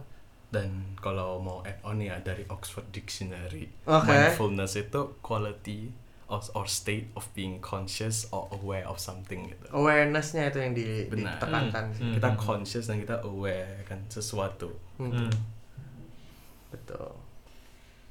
dan 0.50 0.98
kalau 0.98 1.38
mau 1.38 1.62
add 1.62 1.78
on 1.80 1.98
ya 1.98 2.18
dari 2.18 2.42
Oxford 2.46 2.90
Dictionary 2.90 3.70
Oke. 3.86 4.06
mindfulness 4.06 4.74
itu 4.74 5.14
quality 5.22 5.94
or, 6.26 6.42
or 6.54 6.66
state 6.66 7.10
of 7.14 7.26
being 7.32 7.58
conscious 7.58 8.26
or 8.30 8.50
aware 8.52 8.86
of 8.86 8.98
something 8.98 9.46
gitu 9.46 9.66
Awarenessnya 9.70 10.50
itu 10.50 10.58
yang 10.58 10.74
di, 10.74 11.06
Benar. 11.06 11.38
ditekankan. 11.38 11.84
Hmm. 11.94 12.14
kita 12.14 12.28
conscious 12.34 12.86
dan 12.86 12.98
kita 12.98 13.22
aware 13.22 13.82
kan 13.84 14.02
sesuatu 14.06 14.74
Hmm. 14.98 15.10
hmm. 15.16 15.32
Betul. 16.70 17.10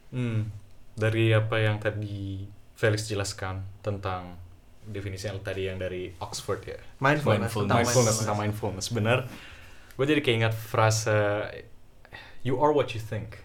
Hmm, 0.10 0.50
dari 0.96 1.32
apa 1.32 1.62
yang 1.62 1.78
tadi 1.78 2.44
Felix 2.74 3.06
jelaskan 3.06 3.62
tentang 3.80 4.36
definisi 4.84 5.30
yang 5.30 5.38
tadi 5.40 5.70
yang 5.70 5.78
dari 5.78 6.10
Oxford 6.18 6.66
ya. 6.66 6.80
Mindfulness, 6.98 7.54
Mindfulness. 7.54 7.54
tentang 7.62 7.78
mindfulness 7.78 8.16
tentang 8.18 8.38
mindfulness 8.38 8.88
benar. 8.90 9.20
Gue 9.94 10.06
jadi 10.08 10.20
keinget 10.20 10.52
frase 10.52 11.46
you 12.42 12.58
are 12.58 12.72
what 12.72 12.92
you 12.92 13.02
think. 13.02 13.40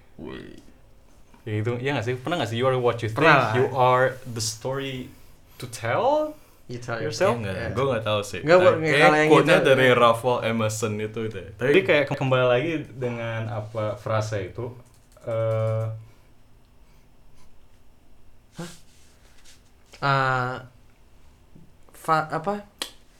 Ya 1.45 1.61
itu, 1.61 1.77
iya 1.77 1.93
gak 1.95 2.05
sih? 2.05 2.15
Pernah 2.17 2.41
gak 2.41 2.49
sih 2.49 2.57
you 2.57 2.65
are 2.65 2.77
what 2.77 2.99
you 3.01 3.09
think? 3.09 3.21
Pernah. 3.21 3.53
You 3.53 3.69
are 3.71 4.17
the 4.25 4.41
story 4.41 5.13
to 5.57 5.67
tell? 5.67 6.33
You 6.65 6.81
tell 6.81 6.97
Yourself? 6.97 7.37
enggak 7.37 7.53
Yeah. 7.53 7.71
gue 7.71 7.85
nggak 7.85 8.05
tahu 8.05 8.21
sih 8.25 8.41
Nggak, 8.41 8.57
Bu, 8.57 8.69
Kayak 8.81 8.97
kalau 8.97 9.17
yang 9.21 9.29
quote-nya 9.29 9.57
itu- 9.61 9.67
dari 9.69 9.89
Ralph 9.93 10.25
Emerson 10.41 10.93
itu 10.97 11.21
deh 11.29 11.47
tapi 11.53 11.69
Jadi 11.69 11.81
kayak 11.85 12.05
ke- 12.09 12.17
kembali 12.17 12.47
lagi 12.49 12.73
dengan 12.89 13.41
apa 13.53 14.01
frase 14.01 14.49
itu 14.49 14.73
eh 15.29 15.85
Uh, 20.01 20.61
fa- 21.93 22.29
apa 22.29 22.61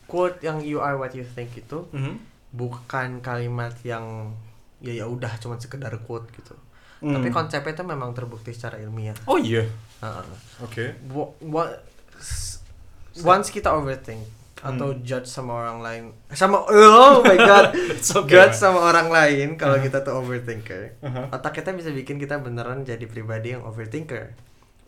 quote 0.05 0.37
yang 0.41 0.61
you 0.61 0.77
are 0.79 0.97
what 0.97 1.13
you 1.13 1.25
think 1.25 1.49
itu 1.55 1.89
mhm. 1.89 2.21
bukan 2.51 3.21
kalimat 3.21 3.73
yang 3.81 4.37
ya 4.85 4.93
ya 4.95 5.07
udah 5.07 5.33
cuman 5.39 5.57
sekedar 5.57 5.91
quote 6.01 6.29
gitu. 6.31 6.53
Hmm. 7.01 7.13
Tapi 7.13 7.29
konsepnya 7.29 7.73
itu 7.73 7.83
memang 7.83 8.13
terbukti 8.13 8.53
secara 8.53 8.77
ilmiah. 8.77 9.17
Oh 9.25 9.37
iya. 9.37 9.65
Uh, 9.99 10.21
Oke. 10.61 10.95
s- 12.15 12.61
once 13.19 13.49
kita 13.49 13.73
overthink 13.73 14.23
Hmm. 14.55 14.81
atau 14.81 14.97
judge 14.99 15.29
sama 15.29 15.61
orang 15.61 15.79
lain 15.79 16.03
sama 16.33 16.57
oh 16.65 17.21
my 17.21 17.37
god 17.37 17.77
okay, 18.17 18.25
judge 18.25 18.57
sama 18.57 18.81
orang 18.83 19.13
lain 19.13 19.49
kalau 19.55 19.77
Uh-huh. 19.77 19.85
kita 19.85 20.01
tuh 20.01 20.17
overthinker 20.17 20.97
Uh-huh. 21.01 21.29
otak 21.29 21.53
kita 21.55 21.73
bisa 21.73 21.93
bikin 21.93 22.17
kita 22.17 22.41
beneran 22.41 22.81
jadi 22.81 23.05
pribadi 23.05 23.53
yang 23.53 23.61
overthinker 23.61 24.33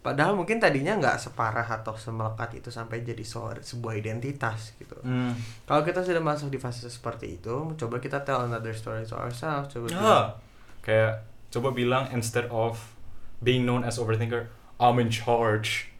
padahal 0.07 0.39
mungkin 0.39 0.63
tadinya 0.63 0.95
nggak 0.95 1.19
separah 1.19 1.67
atau 1.67 1.99
semelekat 1.99 2.63
itu 2.63 2.71
sampai 2.71 3.03
jadi 3.03 3.27
sebuah 3.59 3.99
identitas 3.99 4.71
gitu 4.79 4.95
Hmm. 5.03 5.35
kalau 5.67 5.83
kita 5.83 5.99
sudah 5.99 6.23
masuk 6.23 6.47
di 6.47 6.57
fase 6.57 6.87
seperti 6.87 7.37
itu 7.37 7.75
coba 7.75 7.99
kita 7.99 8.23
tell 8.23 8.47
another 8.47 8.71
story 8.71 9.03
to 9.03 9.19
ourselves 9.19 9.67
coba 9.69 9.91
bilang, 9.91 10.07
Ah, 10.07 10.27
kayak 10.81 11.13
coba 11.51 11.75
bilang 11.75 12.07
instead 12.11 12.47
of 12.47 12.79
being 13.39 13.67
known 13.67 13.83
as 13.83 13.99
overthinker, 13.99 14.47
I'm 14.79 14.97
in 14.97 15.11
charge 15.11 15.91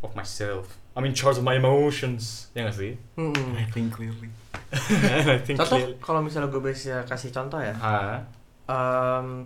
of 0.00 0.14
myself. 0.14 0.78
I'm 0.94 1.04
in 1.04 1.12
charge 1.12 1.36
of 1.36 1.44
my 1.44 1.58
emotions. 1.58 2.48
Ya 2.54 2.64
gak 2.64 2.76
sih? 2.78 2.96
"Hmm, 3.18 3.34
I 3.52 3.66
think 3.68 3.92
clearly 3.92 4.30
I 5.28 5.36
think 5.42 5.58
contoh 5.58 5.76
clearly. 5.76 5.98
kalau 6.00 6.20
misalnya 6.22 6.48
gue 6.48 6.62
bisa 6.62 7.04
kasih 7.04 7.28
contoh 7.28 7.60
ya 7.60 7.74
Ah, 7.76 8.22
um, 8.66 9.44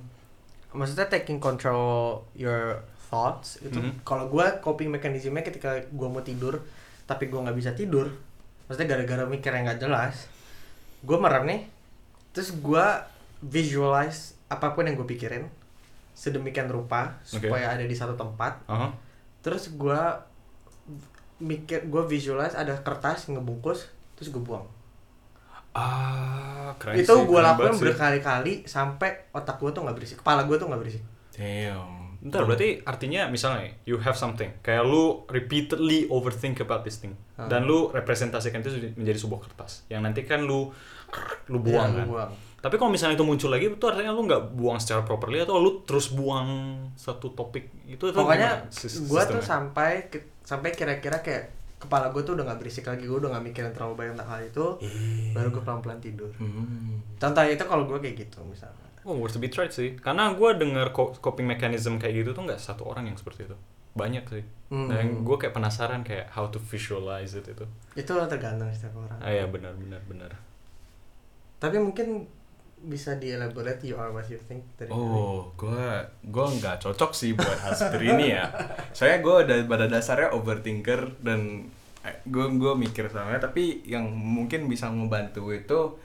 maksudnya 0.70 1.08
taking 1.08 1.42
control 1.42 2.22
your 2.32 2.78
thoughts 3.10 3.58
itu 3.60 3.76
Mhm. 3.76 4.06
kalau 4.06 4.26
gue 4.26 4.46
coping 4.62 4.88
mekanismenya 4.88 5.42
ketika 5.42 5.82
gue 5.82 6.08
mau 6.08 6.22
tidur 6.22 6.62
tapi 7.04 7.26
gue 7.26 7.36
nggak 7.36 7.58
bisa 7.58 7.74
tidur 7.74 8.06
maksudnya 8.64 8.94
gara-gara 8.94 9.26
mikir 9.26 9.50
yang 9.50 9.66
nggak 9.66 9.82
jelas 9.82 10.30
gue 11.00 11.16
merem 11.16 11.44
nih. 11.44 11.62
Terus 12.30 12.54
gue 12.54 12.86
visualize 13.42 14.38
apa 14.46 14.70
pun 14.70 14.86
yang 14.86 14.94
gue 14.94 15.08
pikirin 15.08 15.48
sedemikian 16.12 16.68
rupa 16.68 17.18
Oke. 17.26 17.42
supaya 17.42 17.72
ada 17.72 17.82
di 17.82 17.96
satu 17.96 18.14
tempat. 18.14 18.62
Uh-huh. 18.68 18.92
terus 19.40 19.72
gue 19.72 20.00
mikir 21.40 21.88
gue 21.88 22.02
visualize 22.04 22.52
ada 22.52 22.76
kertas 22.78 23.24
yang 23.26 23.40
ngebungkus 23.40 23.88
terus 24.14 24.28
gue 24.28 24.38
buang. 24.38 24.68
Ah, 25.72 26.74
keren 26.76 26.98
itu 26.98 27.08
gue 27.10 27.40
lakuin 27.40 27.72
berkali-kali 27.72 28.68
sampai 28.68 29.32
otak 29.32 29.56
gue 29.56 29.70
tuh 29.72 29.80
nggak 29.80 29.96
berisik 29.96 30.18
kepala 30.20 30.44
gue 30.44 30.54
tuh 30.54 30.68
nggak 30.68 30.80
berisik. 30.82 31.02
Damn 31.32 31.99
Bentar, 32.20 32.44
berarti 32.44 32.80
artinya 32.82 33.26
misalnya 33.26 33.72
you 33.82 33.96
have 33.96 34.12
something, 34.12 34.52
kayak 34.60 34.82
lu 34.82 35.24
repeatedly 35.26 36.04
overthink 36.06 36.58
about 36.58 36.82
this 36.82 36.96
thing, 36.96 37.16
Ah. 37.34 37.48
dan 37.48 37.64
lu 37.64 37.88
representasikan 37.88 38.60
itu 38.60 38.68
menjadi 38.94 39.16
sebuah 39.18 39.40
kertas, 39.42 39.82
yang 39.86 40.00
nanti 40.00 40.22
kan 40.22 40.40
lu 40.40 40.68
lu 41.46 41.58
buang 41.58 41.90
Ya, 41.90 41.96
kan. 41.96 41.96
lu 41.98 42.12
buang. 42.12 42.30
Tapi 42.60 42.76
kalau 42.76 42.88
misalnya 42.88 43.16
itu 43.16 43.24
muncul 43.24 43.48
lagi, 43.48 43.66
itu 43.66 43.80
artinya 43.82 44.12
lu 44.12 44.22
nggak 44.22 44.52
buang 44.52 44.76
secara 44.76 45.00
properly 45.00 45.40
atau 45.40 45.56
lu 45.56 45.80
terus 45.82 46.12
buang 46.12 46.48
satu 46.94 47.32
topik 47.32 47.72
itu 47.88 48.04
pokoknya 48.06 48.68
gue 48.68 49.22
tuh 49.26 49.40
sampai 49.40 49.90
ke- 50.06 50.36
sampai 50.42 50.70
kira-kira 50.70 51.18
kayak 51.18 51.48
kepala 51.78 52.12
gue 52.12 52.20
tuh 52.20 52.36
udah 52.36 52.44
nggak 52.44 52.60
berisik 52.60 52.84
lagi 52.84 53.02
gue 53.02 53.16
udah 53.16 53.32
nggak 53.32 53.44
mikirin 53.46 53.72
terlalu 53.72 53.96
banyak 53.96 54.12
tentang 54.12 54.28
hal 54.28 54.40
itu 54.44 54.66
Eh. 54.78 55.32
baru 55.32 55.48
gue 55.48 55.62
pelan-pelan 55.62 55.96
tidur 55.98 56.28
Hmm. 56.36 57.00
contoh 57.16 57.40
itu 57.42 57.64
kalau 57.64 57.84
gue 57.86 57.96
kayak 57.98 58.16
gitu 58.20 58.44
misalnya 58.44 58.89
Oh, 59.02 59.16
worth 59.16 59.32
to 59.32 59.40
be 59.40 59.48
tried 59.48 59.70
sih. 59.70 59.96
Karena 59.96 60.32
gue 60.32 60.50
denger 60.54 60.92
co- 60.92 61.16
coping 61.16 61.44
mechanism 61.44 61.96
kayak 61.96 62.20
gitu 62.20 62.30
tuh 62.30 62.44
nggak 62.44 62.58
satu 62.58 62.84
orang 62.84 63.08
yang 63.08 63.16
seperti 63.16 63.48
itu. 63.48 63.56
Banyak 63.92 64.24
sih. 64.26 64.44
Hmm. 64.68 64.86
Dan 64.86 65.22
gue 65.22 65.36
kayak 65.36 65.50
penasaran 65.50 66.00
kayak 66.00 66.28
how 66.30 66.46
to 66.46 66.60
visualize 66.60 67.32
it 67.32 67.44
itu. 67.44 67.64
itu 67.90 68.06
tergantung 68.06 68.70
setiap 68.70 68.94
orang 68.94 69.18
Ah 69.18 69.34
ya 69.34 69.44
benar 69.44 69.74
benar 69.74 69.98
benar. 70.06 70.30
tapi 71.58 71.76
mungkin 71.76 72.24
bisa 72.80 73.12
dielaborate 73.14 73.84
you 73.84 73.92
are 73.92 74.08
what 74.08 74.24
you 74.30 74.40
think 74.40 74.64
dari 74.78 74.88
Oh, 74.88 75.52
gue 75.52 75.84
gue 76.24 76.46
nggak 76.56 76.80
cocok 76.80 77.12
sih 77.12 77.36
buat 77.36 77.58
hal 77.60 77.74
seperti 77.74 78.08
ini 78.08 78.26
ya. 78.32 78.48
Saya 78.96 79.20
gue 79.20 79.34
ada 79.44 79.60
pada 79.66 79.84
dasarnya 79.84 80.32
overthinker 80.32 81.20
dan 81.20 81.68
gue 82.24 82.46
gue 82.56 82.72
mikir 82.74 83.12
sama 83.12 83.36
tapi 83.36 83.84
yang 83.84 84.08
mungkin 84.08 84.64
bisa 84.64 84.88
membantu 84.88 85.52
itu 85.52 86.00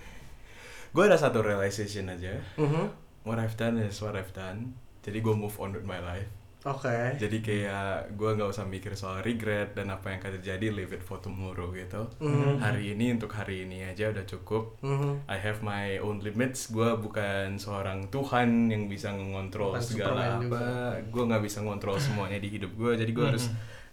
gue 0.96 1.04
ada 1.04 1.20
satu 1.20 1.44
realization 1.44 2.08
aja. 2.08 2.40
Mhm. 2.56 3.04
what 3.26 3.36
I've 3.36 3.58
done 3.58 3.76
is 3.82 4.00
what 4.00 4.16
I've 4.16 4.32
done. 4.32 4.72
Jadi 5.02 5.20
gue 5.20 5.36
move 5.36 5.54
on 5.60 5.74
with 5.74 5.84
my 5.84 6.00
life. 6.00 6.32
Oke. 6.66 6.90
jadi 7.22 7.38
kayak 7.46 8.18
gue 8.18 8.30
nggak 8.34 8.50
usah 8.50 8.66
mikir 8.66 8.98
soal 8.98 9.22
regret 9.22 9.78
dan 9.78 9.94
apa 9.94 10.10
yang 10.10 10.18
akan 10.18 10.42
terjadi 10.42 10.74
leave 10.74 10.98
it 10.98 11.06
for 11.06 11.22
tomorrow 11.22 11.70
gitu. 11.70 12.10
Mhm. 12.18 12.58
hari 12.58 12.98
ini 12.98 13.14
untuk 13.14 13.30
hari 13.30 13.70
ini 13.70 13.86
aja 13.86 14.10
udah 14.10 14.26
cukup. 14.26 14.82
Mhm. 14.82 15.30
I 15.30 15.38
have 15.38 15.62
my 15.62 16.02
own 16.02 16.26
limits. 16.26 16.74
Gue 16.74 16.98
bukan 16.98 17.62
seorang 17.62 18.10
Tuhan 18.10 18.74
yang 18.74 18.90
bisa 18.90 19.14
mengontrol 19.14 19.78
Bukan 19.78 19.86
segala 19.86 20.42
Superman 20.42 20.50
apa. 20.50 20.66
Gue 21.14 21.24
nggak 21.30 21.44
bisa 21.46 21.62
ngontrol 21.62 22.02
semuanya 22.02 22.42
di 22.42 22.50
hidup 22.50 22.74
gue 22.74 22.98
jadi 22.98 23.12
gue 23.14 23.26
harus 23.30 23.46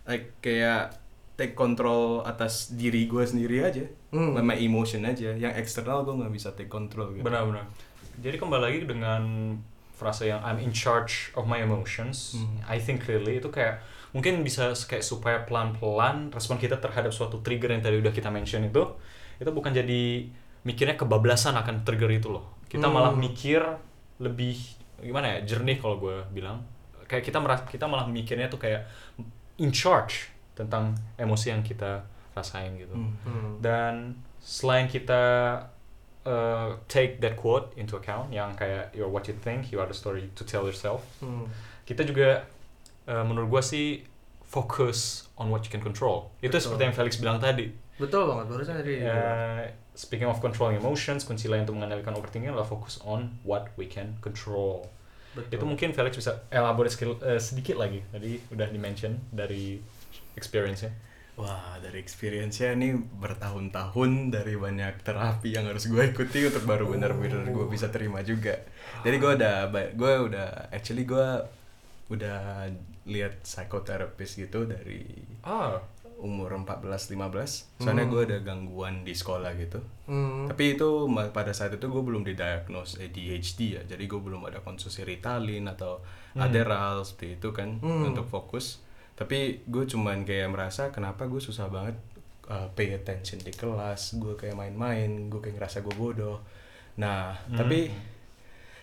like 0.08 0.40
kayak 0.40 1.01
take 1.42 1.52
control 1.52 2.22
atas 2.22 2.70
diri 2.70 3.04
gue 3.04 3.18
sendiri 3.20 3.58
aja 3.60 3.82
Hmm. 4.08 4.38
my 4.38 4.54
emotion 4.54 5.02
aja 5.02 5.34
yang 5.34 5.50
eksternal 5.52 6.06
gue 6.06 6.14
nggak 6.14 6.30
bisa 6.30 6.54
take 6.54 6.68
control 6.68 7.10
gitu 7.10 7.24
Benar-benar. 7.24 7.66
Jadi 8.14 8.36
kembali 8.36 8.62
lagi 8.62 8.78
dengan 8.84 9.22
frasa 9.92 10.22
yang 10.24 10.38
I'm 10.38 10.58
in 10.58 10.70
charge 10.70 11.32
of 11.32 11.44
my 11.44 11.58
emotions, 11.58 12.36
Hmm. 12.36 12.60
I 12.64 12.76
think 12.76 13.02
clearly 13.02 13.38
itu 13.38 13.48
kayak 13.48 13.82
mungkin 14.12 14.42
bisa 14.42 14.70
kayak 14.76 15.00
supaya 15.00 15.40
pelan-pelan 15.42 16.28
respon 16.28 16.56
kita 16.56 16.76
terhadap 16.76 17.10
suatu 17.10 17.40
trigger 17.40 17.72
yang 17.72 17.80
tadi 17.80 17.96
udah 17.96 18.12
kita 18.12 18.28
mention 18.28 18.62
itu 18.62 18.84
itu 19.34 19.48
bukan 19.48 19.72
jadi 19.72 20.28
mikirnya 20.62 20.94
kebablasan 20.94 21.56
akan 21.56 21.82
trigger 21.82 22.12
itu 22.12 22.28
loh. 22.28 22.60
Kita 22.68 22.86
Hmm. 22.86 22.94
malah 22.94 23.12
mikir 23.12 23.64
lebih 24.18 24.54
gimana 25.00 25.34
ya 25.34 25.38
jernih 25.48 25.80
kalau 25.80 25.98
gue 25.98 26.20
bilang 26.30 26.62
kayak 27.04 27.24
kita 27.24 27.40
merasa 27.40 27.64
kita 27.64 27.84
malah 27.84 28.06
mikirnya 28.06 28.46
tuh 28.46 28.56
kayak 28.56 28.86
in 29.58 29.72
charge 29.72 30.30
tentang 30.52 30.92
emosi 31.16 31.50
yang 31.50 31.60
kita 31.60 32.04
rasain 32.32 32.76
gitu 32.76 32.92
Hmm. 32.92 33.12
Hmm. 33.24 33.52
dan 33.60 33.94
selain 34.40 34.86
kita 34.86 35.22
uh, 36.24 36.76
take 36.86 37.18
that 37.18 37.36
quote 37.36 37.72
into 37.74 37.94
account 37.94 38.30
yang 38.30 38.52
kayak 38.54 38.92
you're 38.92 39.08
what 39.08 39.26
you 39.26 39.34
think 39.36 39.68
you 39.68 39.78
are 39.78 39.86
the 39.86 39.96
story 39.96 40.28
to 40.32 40.42
tell 40.42 40.64
yourself 40.64 41.02
Hmm. 41.20 41.44
kita 41.84 42.02
juga 42.02 42.46
uh, 43.06 43.24
menurut 43.24 43.48
gua 43.48 43.62
sih 43.62 44.04
fokus 44.42 45.28
on 45.36 45.48
what 45.48 45.64
you 45.64 45.70
can 45.70 45.80
control 45.80 46.28
itu 46.38 46.52
Betul. 46.52 46.60
seperti 46.60 46.82
yang 46.84 46.94
Felix 46.94 47.12
bilang 47.16 47.38
tadi 47.38 47.72
Betul 47.92 48.24
banget 48.24 48.48
barusan 48.48 48.74
tadi. 48.82 49.04
Uh, 49.04 49.62
speaking 49.92 50.24
of 50.24 50.40
controlling 50.40 50.80
emotions 50.80 51.22
kunci 51.22 51.46
lain 51.46 51.62
untuk 51.62 51.76
mengendalikan 51.76 52.12
overthinking 52.12 52.48
adalah 52.50 52.64
fokus 52.64 52.96
on 53.04 53.36
what 53.44 53.68
we 53.76 53.84
can 53.84 54.16
control 54.18 54.88
Betul. 55.32 55.48
itu 55.52 55.64
mungkin 55.64 55.88
Felix 55.92 56.16
bisa 56.16 56.44
elaborate 56.48 56.92
skill, 56.92 57.16
uh, 57.20 57.36
sedikit 57.36 57.76
lagi 57.76 58.00
tadi 58.08 58.40
udah 58.48 58.66
di 58.66 58.76
mention 58.76 59.16
dari 59.28 59.80
experience-nya 60.34 60.92
Wah, 61.32 61.80
dari 61.80 61.96
experience-nya 61.96 62.76
ini 62.76 62.92
bertahun-tahun 62.92 64.28
dari 64.28 64.52
banyak 64.52 65.00
terapi 65.00 65.56
yang 65.56 65.64
harus 65.64 65.88
gue 65.88 66.12
ikuti 66.12 66.44
untuk 66.44 66.68
baru 66.68 66.84
benar-benar 66.86 67.48
gue 67.48 67.66
bisa 67.66 67.88
terima 67.88 68.20
juga. 68.20 68.60
Jadi 69.00 69.16
gue 69.16 69.32
udah, 69.40 69.56
gue 69.96 70.12
udah, 70.28 70.68
actually 70.68 71.08
gue 71.08 71.26
udah 72.12 72.68
lihat 73.08 73.40
psikoterapis 73.40 74.36
gitu 74.36 74.68
dari 74.68 75.08
ah 75.40 75.80
umur 76.20 76.52
14-15 76.54 77.16
Soalnya 77.80 78.04
Hmm. 78.04 78.12
gue 78.12 78.20
ada 78.28 78.38
gangguan 78.44 79.00
di 79.00 79.10
sekolah 79.10 79.56
gitu. 79.56 79.80
Hmm. 80.06 80.46
Tapi 80.46 80.76
itu 80.76 80.88
pada 81.32 81.50
saat 81.50 81.72
itu 81.72 81.88
gue 81.88 82.02
belum 82.04 82.22
didiagnose 82.22 83.00
ADHD 83.00 83.58
ya. 83.74 83.82
Jadi 83.82 84.04
gue 84.04 84.20
belum 84.20 84.44
ada 84.44 84.60
konsumsi 84.60 85.00
Ritalin 85.00 85.64
atau 85.66 86.04
Hmm. 86.36 86.44
Adderall 86.44 87.02
seperti 87.02 87.40
itu 87.40 87.48
kan 87.50 87.80
Hmm. 87.80 88.12
untuk 88.12 88.28
fokus. 88.28 88.81
Tapi 89.12 89.62
gue 89.64 89.84
cuman 89.84 90.24
kayak 90.24 90.48
merasa 90.48 90.88
kenapa 90.88 91.24
gue 91.26 91.38
susah 91.38 91.68
banget 91.68 91.94
uh, 92.46 92.66
pay 92.72 92.92
attention 92.92 93.38
di 93.38 93.50
kelas. 93.50 94.16
Gue 94.16 94.34
kayak 94.34 94.56
main-main, 94.56 95.28
gue 95.28 95.38
kayak 95.38 95.56
ngerasa 95.56 95.80
gue 95.80 95.94
bodoh. 95.94 96.40
Nah, 96.96 97.36
Hmm. 97.48 97.56
tapi 97.56 97.88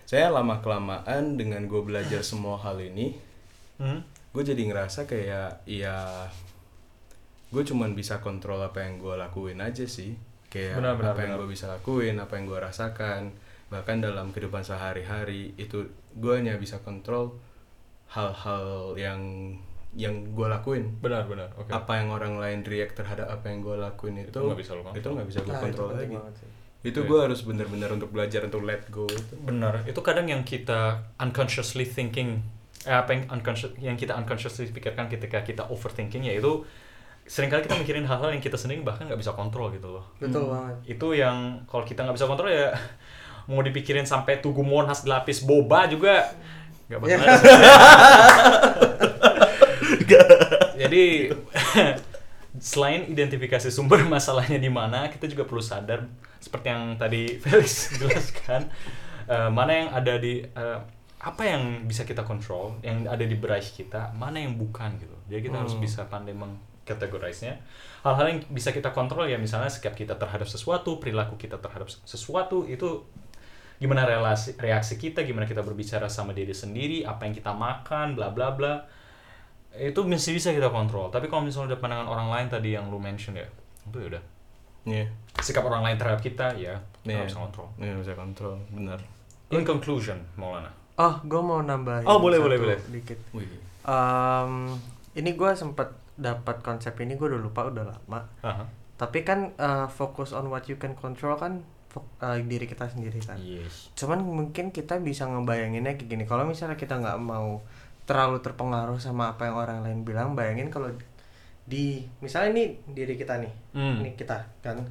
saya 0.04 0.26
lama 0.28 0.58
kelamaan 0.58 1.34
dengan 1.34 1.64
gue 1.64 1.78
belajar 1.80 2.20
semua 2.20 2.58
hal 2.58 2.78
ini, 2.80 3.14
Hmm? 3.78 4.02
gue 4.30 4.42
jadi 4.44 4.62
ngerasa 4.62 5.06
kayak 5.06 5.64
ya 5.64 6.28
gue 7.50 7.62
cuman 7.64 7.94
bisa 7.94 8.20
kontrol 8.20 8.60
apa 8.60 8.86
yang 8.86 8.98
gue 8.98 9.14
lakuin 9.16 9.58
aja 9.58 9.82
sih 9.82 10.14
kayak 10.46 10.78
Benar, 10.78 10.94
benar, 10.94 11.10
apa 11.10 11.20
yang 11.24 11.32
gue 11.34 11.48
bisa 11.48 11.66
lakuin 11.66 12.14
apa 12.14 12.38
yang 12.38 12.46
gue 12.46 12.60
rasakan 12.60 13.34
bahkan 13.66 13.98
dalam 13.98 14.30
kehidupan 14.30 14.62
sehari-hari 14.62 15.54
itu 15.56 15.82
gue 16.12 16.32
hanya 16.34 16.54
bisa 16.54 16.78
kontrol 16.78 17.38
hal-hal 18.08 18.94
yang 18.94 19.18
yang 19.90 20.14
gue 20.30 20.46
lakuin 20.46 20.86
benar 20.98 21.26
benar 21.26 21.50
oke 21.54 21.66
apa 21.68 21.92
yang 21.98 22.08
orang 22.10 22.38
lain 22.38 22.62
react 22.62 22.94
terhadap 22.94 23.26
apa 23.26 23.50
yang 23.50 23.58
gue 23.58 23.74
lakuin 23.74 24.14
itu 24.18 24.30
Itu 24.30 24.38
nggak 24.40 24.58
bisa 24.58 24.72
lo 24.72 24.82
kontrol. 24.82 25.00
itu 25.02 25.08
nggak 25.10 25.28
bisa 25.28 25.38
gue 25.38 25.48
Nah, 25.48 25.58
itu 25.58 25.64
kontrol 25.66 25.88
penting 25.90 26.12
lagi 26.14 26.46
itu 26.80 26.98
gue 27.04 27.18
harus 27.20 27.40
benar-benar 27.42 27.90
untuk 27.92 28.08
belajar 28.08 28.40
untuk 28.40 28.62
let 28.62 28.88
go 28.88 29.04
itu 29.04 29.34
Benar, 29.36 29.84
itu 29.84 30.00
kadang 30.00 30.24
yang 30.24 30.40
kita 30.40 30.80
unconsciously 31.18 31.84
thinking, 31.84 32.40
eh, 32.82 32.96
apa 32.96 33.12
yang 33.12 33.28
unconscious, 33.28 33.68
yang 33.76 33.92
kita 33.94 34.16
unconsciously 34.16 34.64
pikirkan 34.66 35.04
ketika 35.06 35.44
kita 35.44 35.68
overthinking 35.68 36.24
yaitu 36.24 36.64
sering 37.28 37.46
kali 37.46 37.62
kita 37.62 37.76
mikirin 37.76 38.08
hal-hal 38.08 38.32
yang 38.32 38.40
kita 38.40 38.56
sendiri 38.56 38.80
bahkan 38.80 39.04
nggak 39.04 39.20
bisa 39.20 39.36
kontrol 39.36 39.68
gitu 39.70 39.92
loh. 39.92 40.08
Betul 40.16 40.48
banget. 40.48 40.76
Itu 40.88 41.12
yang 41.12 41.36
kalau 41.66 41.84
kita 41.84 42.00
nggak 42.00 42.16
bisa 42.16 42.24
kontrol 42.24 42.48
ya 42.48 42.72
mau 43.44 43.60
dipikirin 43.60 44.08
sampai 44.08 44.40
tugu 44.40 44.64
monhas 44.64 45.04
lapis 45.04 45.44
boba 45.44 45.84
juga 45.84 46.32
nggak 46.88 46.96
bakal. 47.02 47.18
Jadi 50.90 51.30
selain 52.58 53.06
identifikasi 53.06 53.70
sumber 53.70 54.02
masalahnya 54.10 54.58
di 54.58 54.66
mana, 54.66 55.06
kita 55.06 55.30
juga 55.30 55.46
perlu 55.46 55.62
sadar 55.62 56.02
seperti 56.42 56.66
yang 56.66 56.98
tadi 56.98 57.22
Felix 57.42 57.94
jelaskan 57.94 58.66
eh, 59.30 59.50
mana 59.54 59.70
yang 59.70 59.88
ada 59.94 60.18
di 60.18 60.42
eh, 60.42 60.78
apa 61.20 61.42
yang 61.44 61.86
bisa 61.86 62.02
kita 62.08 62.24
kontrol, 62.26 62.80
yang 62.82 63.04
ada 63.06 63.22
di 63.22 63.36
berais 63.36 63.70
kita, 63.70 64.10
mana 64.16 64.40
yang 64.40 64.56
bukan 64.56 64.98
gitu. 64.98 65.14
Jadi 65.28 65.40
kita 65.46 65.56
harus 65.62 65.76
Hmm. 65.76 65.84
bisa 65.84 66.08
pandai 66.08 66.32
mengkategorisnya. 66.34 67.60
Hal-hal 68.02 68.26
yang 68.32 68.40
bisa 68.48 68.72
kita 68.72 68.90
kontrol 68.96 69.28
ya 69.28 69.36
misalnya 69.36 69.68
sikap 69.68 69.92
kita 69.94 70.16
terhadap 70.16 70.48
sesuatu, 70.48 70.96
perilaku 70.98 71.36
kita 71.36 71.60
terhadap 71.60 71.92
sesuatu 72.08 72.64
itu 72.64 73.04
gimana 73.80 74.04
relasi 74.08 74.56
reaksi 74.56 74.96
kita, 74.96 75.22
gimana 75.24 75.44
kita 75.44 75.60
berbicara 75.60 76.08
sama 76.08 76.32
diri 76.32 76.52
sendiri, 76.56 77.04
apa 77.04 77.28
yang 77.28 77.36
kita 77.36 77.52
makan, 77.52 78.16
bla 78.16 78.32
bla 78.32 78.52
bla. 78.56 78.74
Itu 79.76 80.02
mesti 80.02 80.34
bisa 80.34 80.50
kita 80.50 80.72
kontrol. 80.72 81.10
Tapi 81.10 81.30
kalau 81.30 81.46
misalnya 81.46 81.74
udah 81.74 81.80
pandangan 81.80 82.08
orang 82.10 82.28
lain 82.30 82.46
tadi 82.50 82.74
yang 82.74 82.90
lu 82.90 82.98
mention 82.98 83.38
ya, 83.38 83.46
itu 83.86 83.96
ya 83.98 84.08
udah. 84.16 84.22
Iya 84.80 85.06
Sikap 85.44 85.68
orang 85.68 85.84
lain 85.84 85.96
terhadap 86.00 86.24
kita 86.24 86.56
ya 86.56 86.80
kita 87.04 87.16
nggak 87.16 87.28
bisa 87.32 87.40
kontrol. 87.40 87.68
Iya, 87.80 87.92
bisa 88.00 88.12
kontrol 88.16 88.56
benar 88.72 89.00
In 89.50 89.66
conclusion, 89.66 90.14
Maulana. 90.38 90.70
Oh, 90.94 91.18
gue 91.26 91.42
mau 91.42 91.58
nambahin. 91.58 92.06
Oh, 92.06 92.22
boleh, 92.22 92.38
satu 92.38 92.46
boleh, 92.46 92.58
boleh. 92.62 92.78
Dikit. 92.86 93.18
Wih. 93.34 93.50
Em, 93.82 94.78
ini 95.18 95.34
gue 95.34 95.50
sempat 95.58 95.90
dapat 96.14 96.62
konsep 96.62 96.94
ini 97.02 97.18
gue 97.18 97.26
udah 97.34 97.40
lupa 97.40 97.66
udah 97.66 97.82
lama. 97.82 98.20
Aha. 98.46 98.62
Tapi 98.94 99.26
kan 99.26 99.50
eh, 99.58 99.86
fokus 99.90 100.30
on 100.36 100.46
what 100.54 100.70
you 100.70 100.78
can 100.78 100.94
control 100.94 101.34
kan 101.34 101.66
eh, 102.22 102.38
diri 102.46 102.70
kita 102.70 102.86
sendiri 102.86 103.18
kan. 103.26 103.42
Yes. 103.42 103.90
Cuman 103.98 104.22
mungkin 104.22 104.70
kita 104.70 105.02
bisa 105.02 105.26
ngebayanginnya 105.26 105.98
kayak 105.98 106.06
gini. 106.06 106.24
Kalau 106.30 106.46
misalnya 106.46 106.78
kita 106.78 107.02
nggak 107.02 107.18
mau 107.18 107.58
terlalu 108.10 108.42
terpengaruh 108.42 108.98
sama 108.98 109.30
apa 109.30 109.46
yang 109.46 109.54
orang 109.54 109.86
lain 109.86 110.02
bilang, 110.02 110.34
bayangin 110.34 110.66
kalau 110.66 110.90
di 111.62 112.02
misalnya 112.18 112.50
ini 112.50 112.64
diri 112.90 113.14
kita 113.14 113.38
nih, 113.38 113.52
Hmm. 113.70 114.02
ini 114.02 114.18
kita 114.18 114.34
kan. 114.58 114.82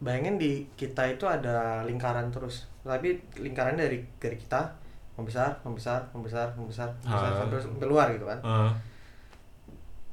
Bayangin 0.00 0.40
di 0.40 0.64
kita 0.72 1.04
itu 1.04 1.28
ada 1.28 1.84
lingkaran 1.84 2.32
terus. 2.32 2.64
Tapi 2.80 3.20
lingkaran 3.36 3.76
dari 3.76 4.00
dari 4.16 4.40
kita 4.40 4.72
membesar, 5.18 5.60
membesar, 5.60 6.08
membesar, 6.14 6.54
membesar, 6.56 6.88
membesar 7.04 7.28
Ah. 7.28 7.38
sampai 7.44 7.58
sampai 7.60 7.84
luar 7.84 8.06
gitu 8.16 8.24
kan. 8.24 8.38
Ah. 8.40 8.72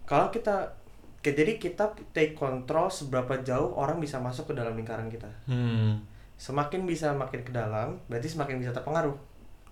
Kalau 0.04 0.28
kita 0.28 0.76
jadi 1.24 1.58
kita 1.58 1.90
take 2.14 2.38
control 2.38 2.86
seberapa 2.86 3.42
jauh 3.42 3.74
orang 3.74 3.98
bisa 3.98 4.22
masuk 4.22 4.52
ke 4.52 4.54
dalam 4.54 4.78
lingkaran 4.78 5.10
kita 5.10 5.26
Hmm. 5.50 5.98
semakin 6.38 6.86
bisa 6.86 7.10
makin 7.16 7.42
ke 7.42 7.50
dalam 7.50 7.98
berarti 8.06 8.30
semakin 8.30 8.62
bisa 8.62 8.70
terpengaruh 8.70 9.18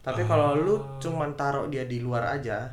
tapi 0.03 0.21
Ah. 0.21 0.27
kalau 0.27 0.47
lu 0.55 0.75
cuman 0.99 1.31
taruh 1.33 1.65
dia 1.65 1.83
di 1.83 1.97
luar 1.97 2.27
aja 2.29 2.67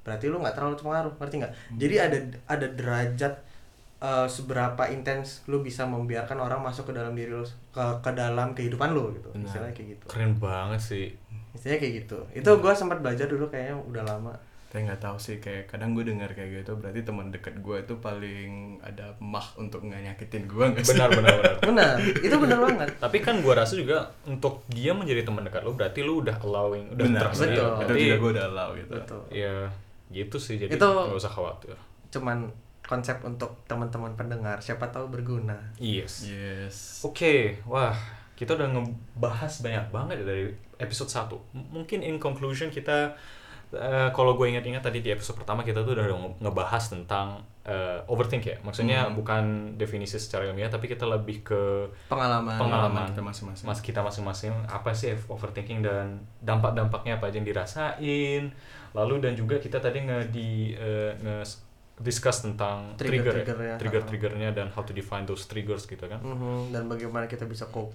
berarti 0.00 0.24
lu 0.26 0.38
nggak 0.38 0.52
terlalu 0.52 0.74
terpengaruh 0.74 1.12
ngerti 1.14 1.34
nggak 1.38 1.52
jadi 1.74 1.94
ada 2.02 2.18
ada 2.46 2.66
derajat 2.70 3.34
eh, 3.98 4.26
seberapa 4.26 4.82
intens 4.86 5.42
lu 5.44 5.60
bisa 5.60 5.82
membiarkan 5.84 6.38
orang 6.38 6.60
masuk 6.60 6.86
ke 6.86 6.94
dalam 6.94 7.12
diri 7.12 7.28
lu 7.28 7.42
ke 7.68 7.82
ke 7.98 8.10
dalam 8.12 8.52
kehidupan 8.52 8.92
lu 8.92 9.10
gitu 9.12 9.28
Benar. 9.30 9.44
istilahnya 9.44 9.74
kayak 9.74 9.88
gitu 9.90 10.04
Keren 10.06 10.32
banget 10.36 10.80
sih. 10.80 11.06
istilahnya 11.50 11.78
kayak 11.78 11.94
gitu 11.98 12.18
itu 12.32 12.50
gua 12.58 12.72
sempat 12.72 12.98
belajar 12.98 13.26
dulu 13.26 13.48
kayaknya 13.48 13.74
udah 13.82 14.04
lama 14.04 14.32
Saya 14.68 14.84
nggak 14.84 15.00
tahu 15.00 15.16
sih 15.16 15.36
kayak 15.38 15.64
kadang 15.66 15.92
gue 15.92 16.04
dengar 16.04 16.28
kayak 16.30 16.60
gitu 16.60 16.76
berarti 16.76 17.00
teman 17.00 17.28
dekat 17.28 17.56
gue 17.56 17.76
itu 17.78 17.94
paling 17.96 18.50
ada 18.78 19.16
mah 19.18 19.44
untuk 19.56 19.80
nggak 19.80 20.00
nyakitin 20.04 20.44
gue 20.44 20.64
nggak 20.66 20.82
sih? 20.82 20.92
Benar 20.92 21.08
benar 21.10 21.32
benar. 21.34 21.54
benar 21.68 21.94
itu 22.18 22.36
benar 22.36 22.58
banget 22.62 22.88
Tapi 22.98 23.16
kan 23.18 23.40
gua 23.40 23.54
rasa 23.58 23.74
juga 23.74 23.96
untuk 24.22 24.60
dia 24.66 24.92
menjadi 24.92 25.24
teman 25.24 25.40
dekat 25.42 25.62
lo 25.62 25.72
berarti 25.72 26.00
lu 26.00 26.20
udah 26.20 26.36
allowing, 26.38 26.84
udah 26.90 27.00
Benar, 27.02 27.22
trust 27.26 27.40
dia. 27.40 27.48
betul. 27.50 27.64
Itu 27.64 27.76
Berarti 27.82 28.02
juga 28.02 28.16
gue 28.18 28.30
udah 28.30 28.44
allow 28.46 28.68
gitu. 28.74 28.92
betul 28.92 29.22
ya 29.30 29.56
gitu 30.08 30.36
sih 30.36 30.56
jadi 30.56 30.70
Itu- 30.70 30.84
nggak 30.84 31.16
usah 31.16 31.28
khawatir. 31.30 31.76
cuman 32.08 32.38
konsep 32.82 33.20
untuk 33.20 33.60
teman-teman 33.64 34.12
pendengar 34.14 34.56
siapa 34.58 34.88
tahu 34.88 35.08
berguna 35.08 35.56
Yes. 35.76 36.24
Yes. 36.24 37.00
Oke, 37.02 37.60
wah 37.64 37.92
kita 38.32 38.52
udah 38.54 38.68
ngebahas 38.70 39.52
banyak 39.58 39.86
banget 39.88 40.14
ya 40.18 40.26
dari 40.26 40.44
episode 40.78 41.08
1. 41.08 41.36
M- 41.52 41.68
Mungkin 41.74 42.00
in 42.00 42.16
conclusion 42.16 42.68
kita 42.68 43.12
eh, 43.70 44.08
kalau 44.10 44.32
gue 44.32 44.48
ingat-ingat 44.48 44.80
tadi 44.80 44.98
di 44.98 45.08
episode 45.08 45.36
pertama 45.36 45.60
kita 45.60 45.80
tuh 45.80 45.92
udah 45.92 46.06
nge- 46.06 46.36
ngebahas 46.40 46.84
tentang 46.88 47.28
eh, 47.62 48.00
overthink 48.06 48.42
ya. 48.42 48.56
Maksudnya 48.58 49.04
Hmm. 49.04 49.12
bukan 49.12 49.44
definisi 49.74 50.16
secara 50.16 50.46
ilmiah 50.46 50.68
tapi 50.68 50.86
kita 50.86 51.04
lebih 51.04 51.42
ke 51.42 51.92
Pengalaman. 52.08 52.56
pengalaman 52.56 53.04
kita 53.06 53.20
masing-masing. 53.20 53.64
mas 53.64 53.80
kita 53.80 54.00
masing-masing 54.00 54.52
apa 54.66 54.88
sih 54.90 55.12
overthinking 55.26 55.80
dan 55.80 56.16
dampak-dampaknya 56.40 57.16
apa 57.16 57.28
aja 57.28 57.36
yang 57.36 57.44
dirasain 57.46 58.42
lalu 58.90 59.20
dan 59.20 59.32
juga 59.32 59.56
kita 59.56 59.78
tadi 59.78 60.00
nge 60.00 60.18
di 60.28 60.48
eh, 60.72 61.12
nge 61.14 61.60
discuss 61.98 62.40
tentang 62.40 62.94
trigger 62.94 63.20
ya, 63.20 63.44
Trigger-triggernya. 63.44 63.74
trigger-triggernya 63.76 64.50
dan 64.54 64.66
how 64.70 64.80
to 64.80 64.92
define 64.92 65.24
those 65.24 65.44
triggers 65.44 65.84
gitu 65.84 66.06
kan 66.06 66.22
Mhm, 66.22 66.70
dan 66.70 66.86
bagaimana 66.86 67.26
kita 67.26 67.44
bisa 67.44 67.66
cope. 67.66 67.92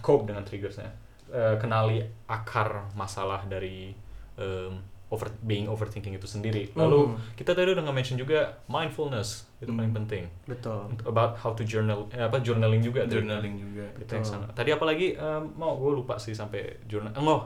cope 0.00 0.24
dengan 0.24 0.42
triggersnya 0.42 0.88
Eh, 1.28 1.56
kenali 1.56 2.00
akar 2.26 2.90
masalah 2.92 3.44
dari 3.44 3.92
em, 4.34 4.80
over 5.10 5.26
being 5.42 5.66
overthinking 5.66 6.14
itu 6.14 6.24
sendiri 6.24 6.70
lalu 6.72 7.10
Hmm. 7.10 7.18
kita 7.34 7.50
tadi 7.50 7.70
udah 7.70 7.82
nge-mention 7.82 8.14
juga 8.14 8.62
mindfulness 8.64 9.50
itu 9.58 9.68
paling 9.68 9.90
Hmm. 9.90 9.98
penting 10.00 10.24
Betul. 10.46 10.86
about 11.02 11.34
how 11.36 11.50
to 11.50 11.62
journal 11.62 12.06
eh, 12.10 12.22
apa 12.22 12.38
journaling 12.38 12.78
juga 12.78 13.04
tadi. 13.04 13.18
journaling 13.18 13.54
juga. 13.58 13.84
itu 13.98 14.12
yang 14.12 14.22
sangat 14.24 14.54
tadi 14.54 14.70
apalagi 14.70 15.14
em, 15.14 15.50
mau 15.54 15.74
gue 15.74 15.92
lupa 15.92 16.14
sih 16.16 16.30
sampai 16.30 16.78
jurnal 16.84 17.10
enggak 17.12 17.42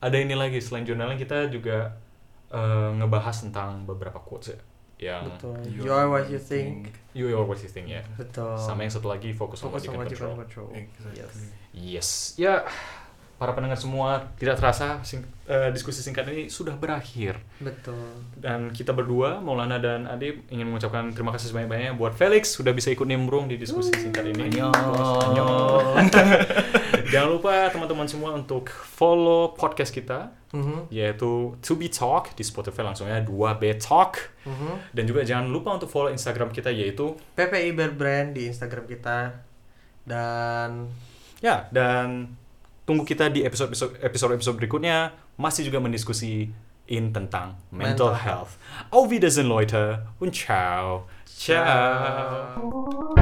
ada 0.00 0.16
ini 0.16 0.32
lagi 0.32 0.58
selain 0.58 0.82
journaling 0.82 1.14
kita 1.16 1.46
juga 1.46 1.94
eh, 2.48 2.90
ngebahas 2.94 3.36
tentang 3.40 3.84
beberapa 3.84 4.16
quotes 4.18 4.52
ya 4.52 4.60
yang 5.02 5.34
Betul. 5.34 5.56
You 5.68 5.90
are 5.90 6.06
what 6.06 6.28
you 6.28 6.38
think. 6.38 6.94
you 7.10 7.26
are 7.28 7.42
what 7.42 7.58
you 7.58 7.66
think 7.66 7.88
ya 7.88 8.00
Betul. 8.14 8.54
sama 8.56 8.82
yang 8.82 8.92
satu 8.92 9.10
lagi 9.10 9.32
Fokus 9.32 9.60
you 9.60 9.66
on 9.66 9.74
what 9.74 9.82
you 9.82 9.90
can 9.90 10.00
control 10.00 10.32
control. 10.38 10.68
Exactly. 10.72 11.20
Yes. 11.20 11.34
yes 11.74 12.08
ya 12.38 12.62
para 13.42 13.52
pendengar 13.52 13.74
semua 13.74 14.30
tidak 14.38 14.54
terasa 14.54 15.02
sing- 15.02 15.26
eh, 15.44 15.68
diskusi 15.68 15.98
singkat 15.98 16.22
ini 16.24 16.46
sudah 16.46 16.78
berakhir. 16.78 17.42
Betul. 17.58 18.22
dan 18.38 18.70
kita 18.70 18.90
berdua 18.90 19.38
Maulana 19.38 19.78
dan 19.78 20.06
Adib 20.06 20.46
ingin 20.46 20.64
mengucapkan 20.64 21.10
terima 21.10 21.30
kasih 21.30 21.50
sebanyak-banyaknya 21.50 21.94
buat 21.94 22.10
Felix 22.12 22.50
sudah 22.52 22.70
bisa 22.70 22.88
ikut 22.88 23.04
nimbrung 23.04 23.46
di 23.46 23.54
diskusi 23.56 23.90
singkat 23.92 24.22
ini. 24.24 24.46
Jangan 27.04 27.28
lupa 27.30 27.68
teman-teman 27.68 28.06
semua 28.06 28.32
untuk 28.32 28.70
follow 28.70 29.52
podcast 29.52 29.90
kita 29.90 30.30
Mhm, 30.52 30.92
yaitu 30.92 31.56
To 31.58 31.72
Be 31.74 31.88
Talk 31.88 32.32
di 32.32 32.44
Spotify 32.44 32.84
langsungnya 32.84 33.20
2B 33.20 33.72
Talk. 33.74 34.20
Mhm. 34.42 34.90
dan 34.90 35.04
juga 35.04 35.22
jangan 35.22 35.46
lupa 35.46 35.72
untuk 35.72 35.86
follow 35.86 36.10
Instagram 36.10 36.50
kita 36.50 36.68
yaitu 36.68 37.14
PPI 37.32 37.72
Bear 37.72 37.90
Brand 37.90 38.32
di 38.32 38.46
Instagram 38.46 38.84
kita. 38.84 39.38
Dan 40.02 40.90
ya 41.38 41.70
dan 41.70 42.36
tunggu 42.82 43.06
kita 43.06 43.30
di 43.30 43.46
episode 43.46 43.72
episode 44.02 44.32
episode 44.34 44.56
berikutnya 44.58 45.14
masih 45.38 45.70
juga 45.70 45.78
mendiskusiin 45.78 47.04
tentang 47.14 47.54
mental, 47.70 48.10
Mental 48.10 48.12
health. 48.18 48.52
Auf 48.90 49.10
Wiedersehen 49.10 49.46
Leute 49.46 50.02
und 50.18 50.34
ciao. 50.34 51.06
Ciao. 51.26 53.21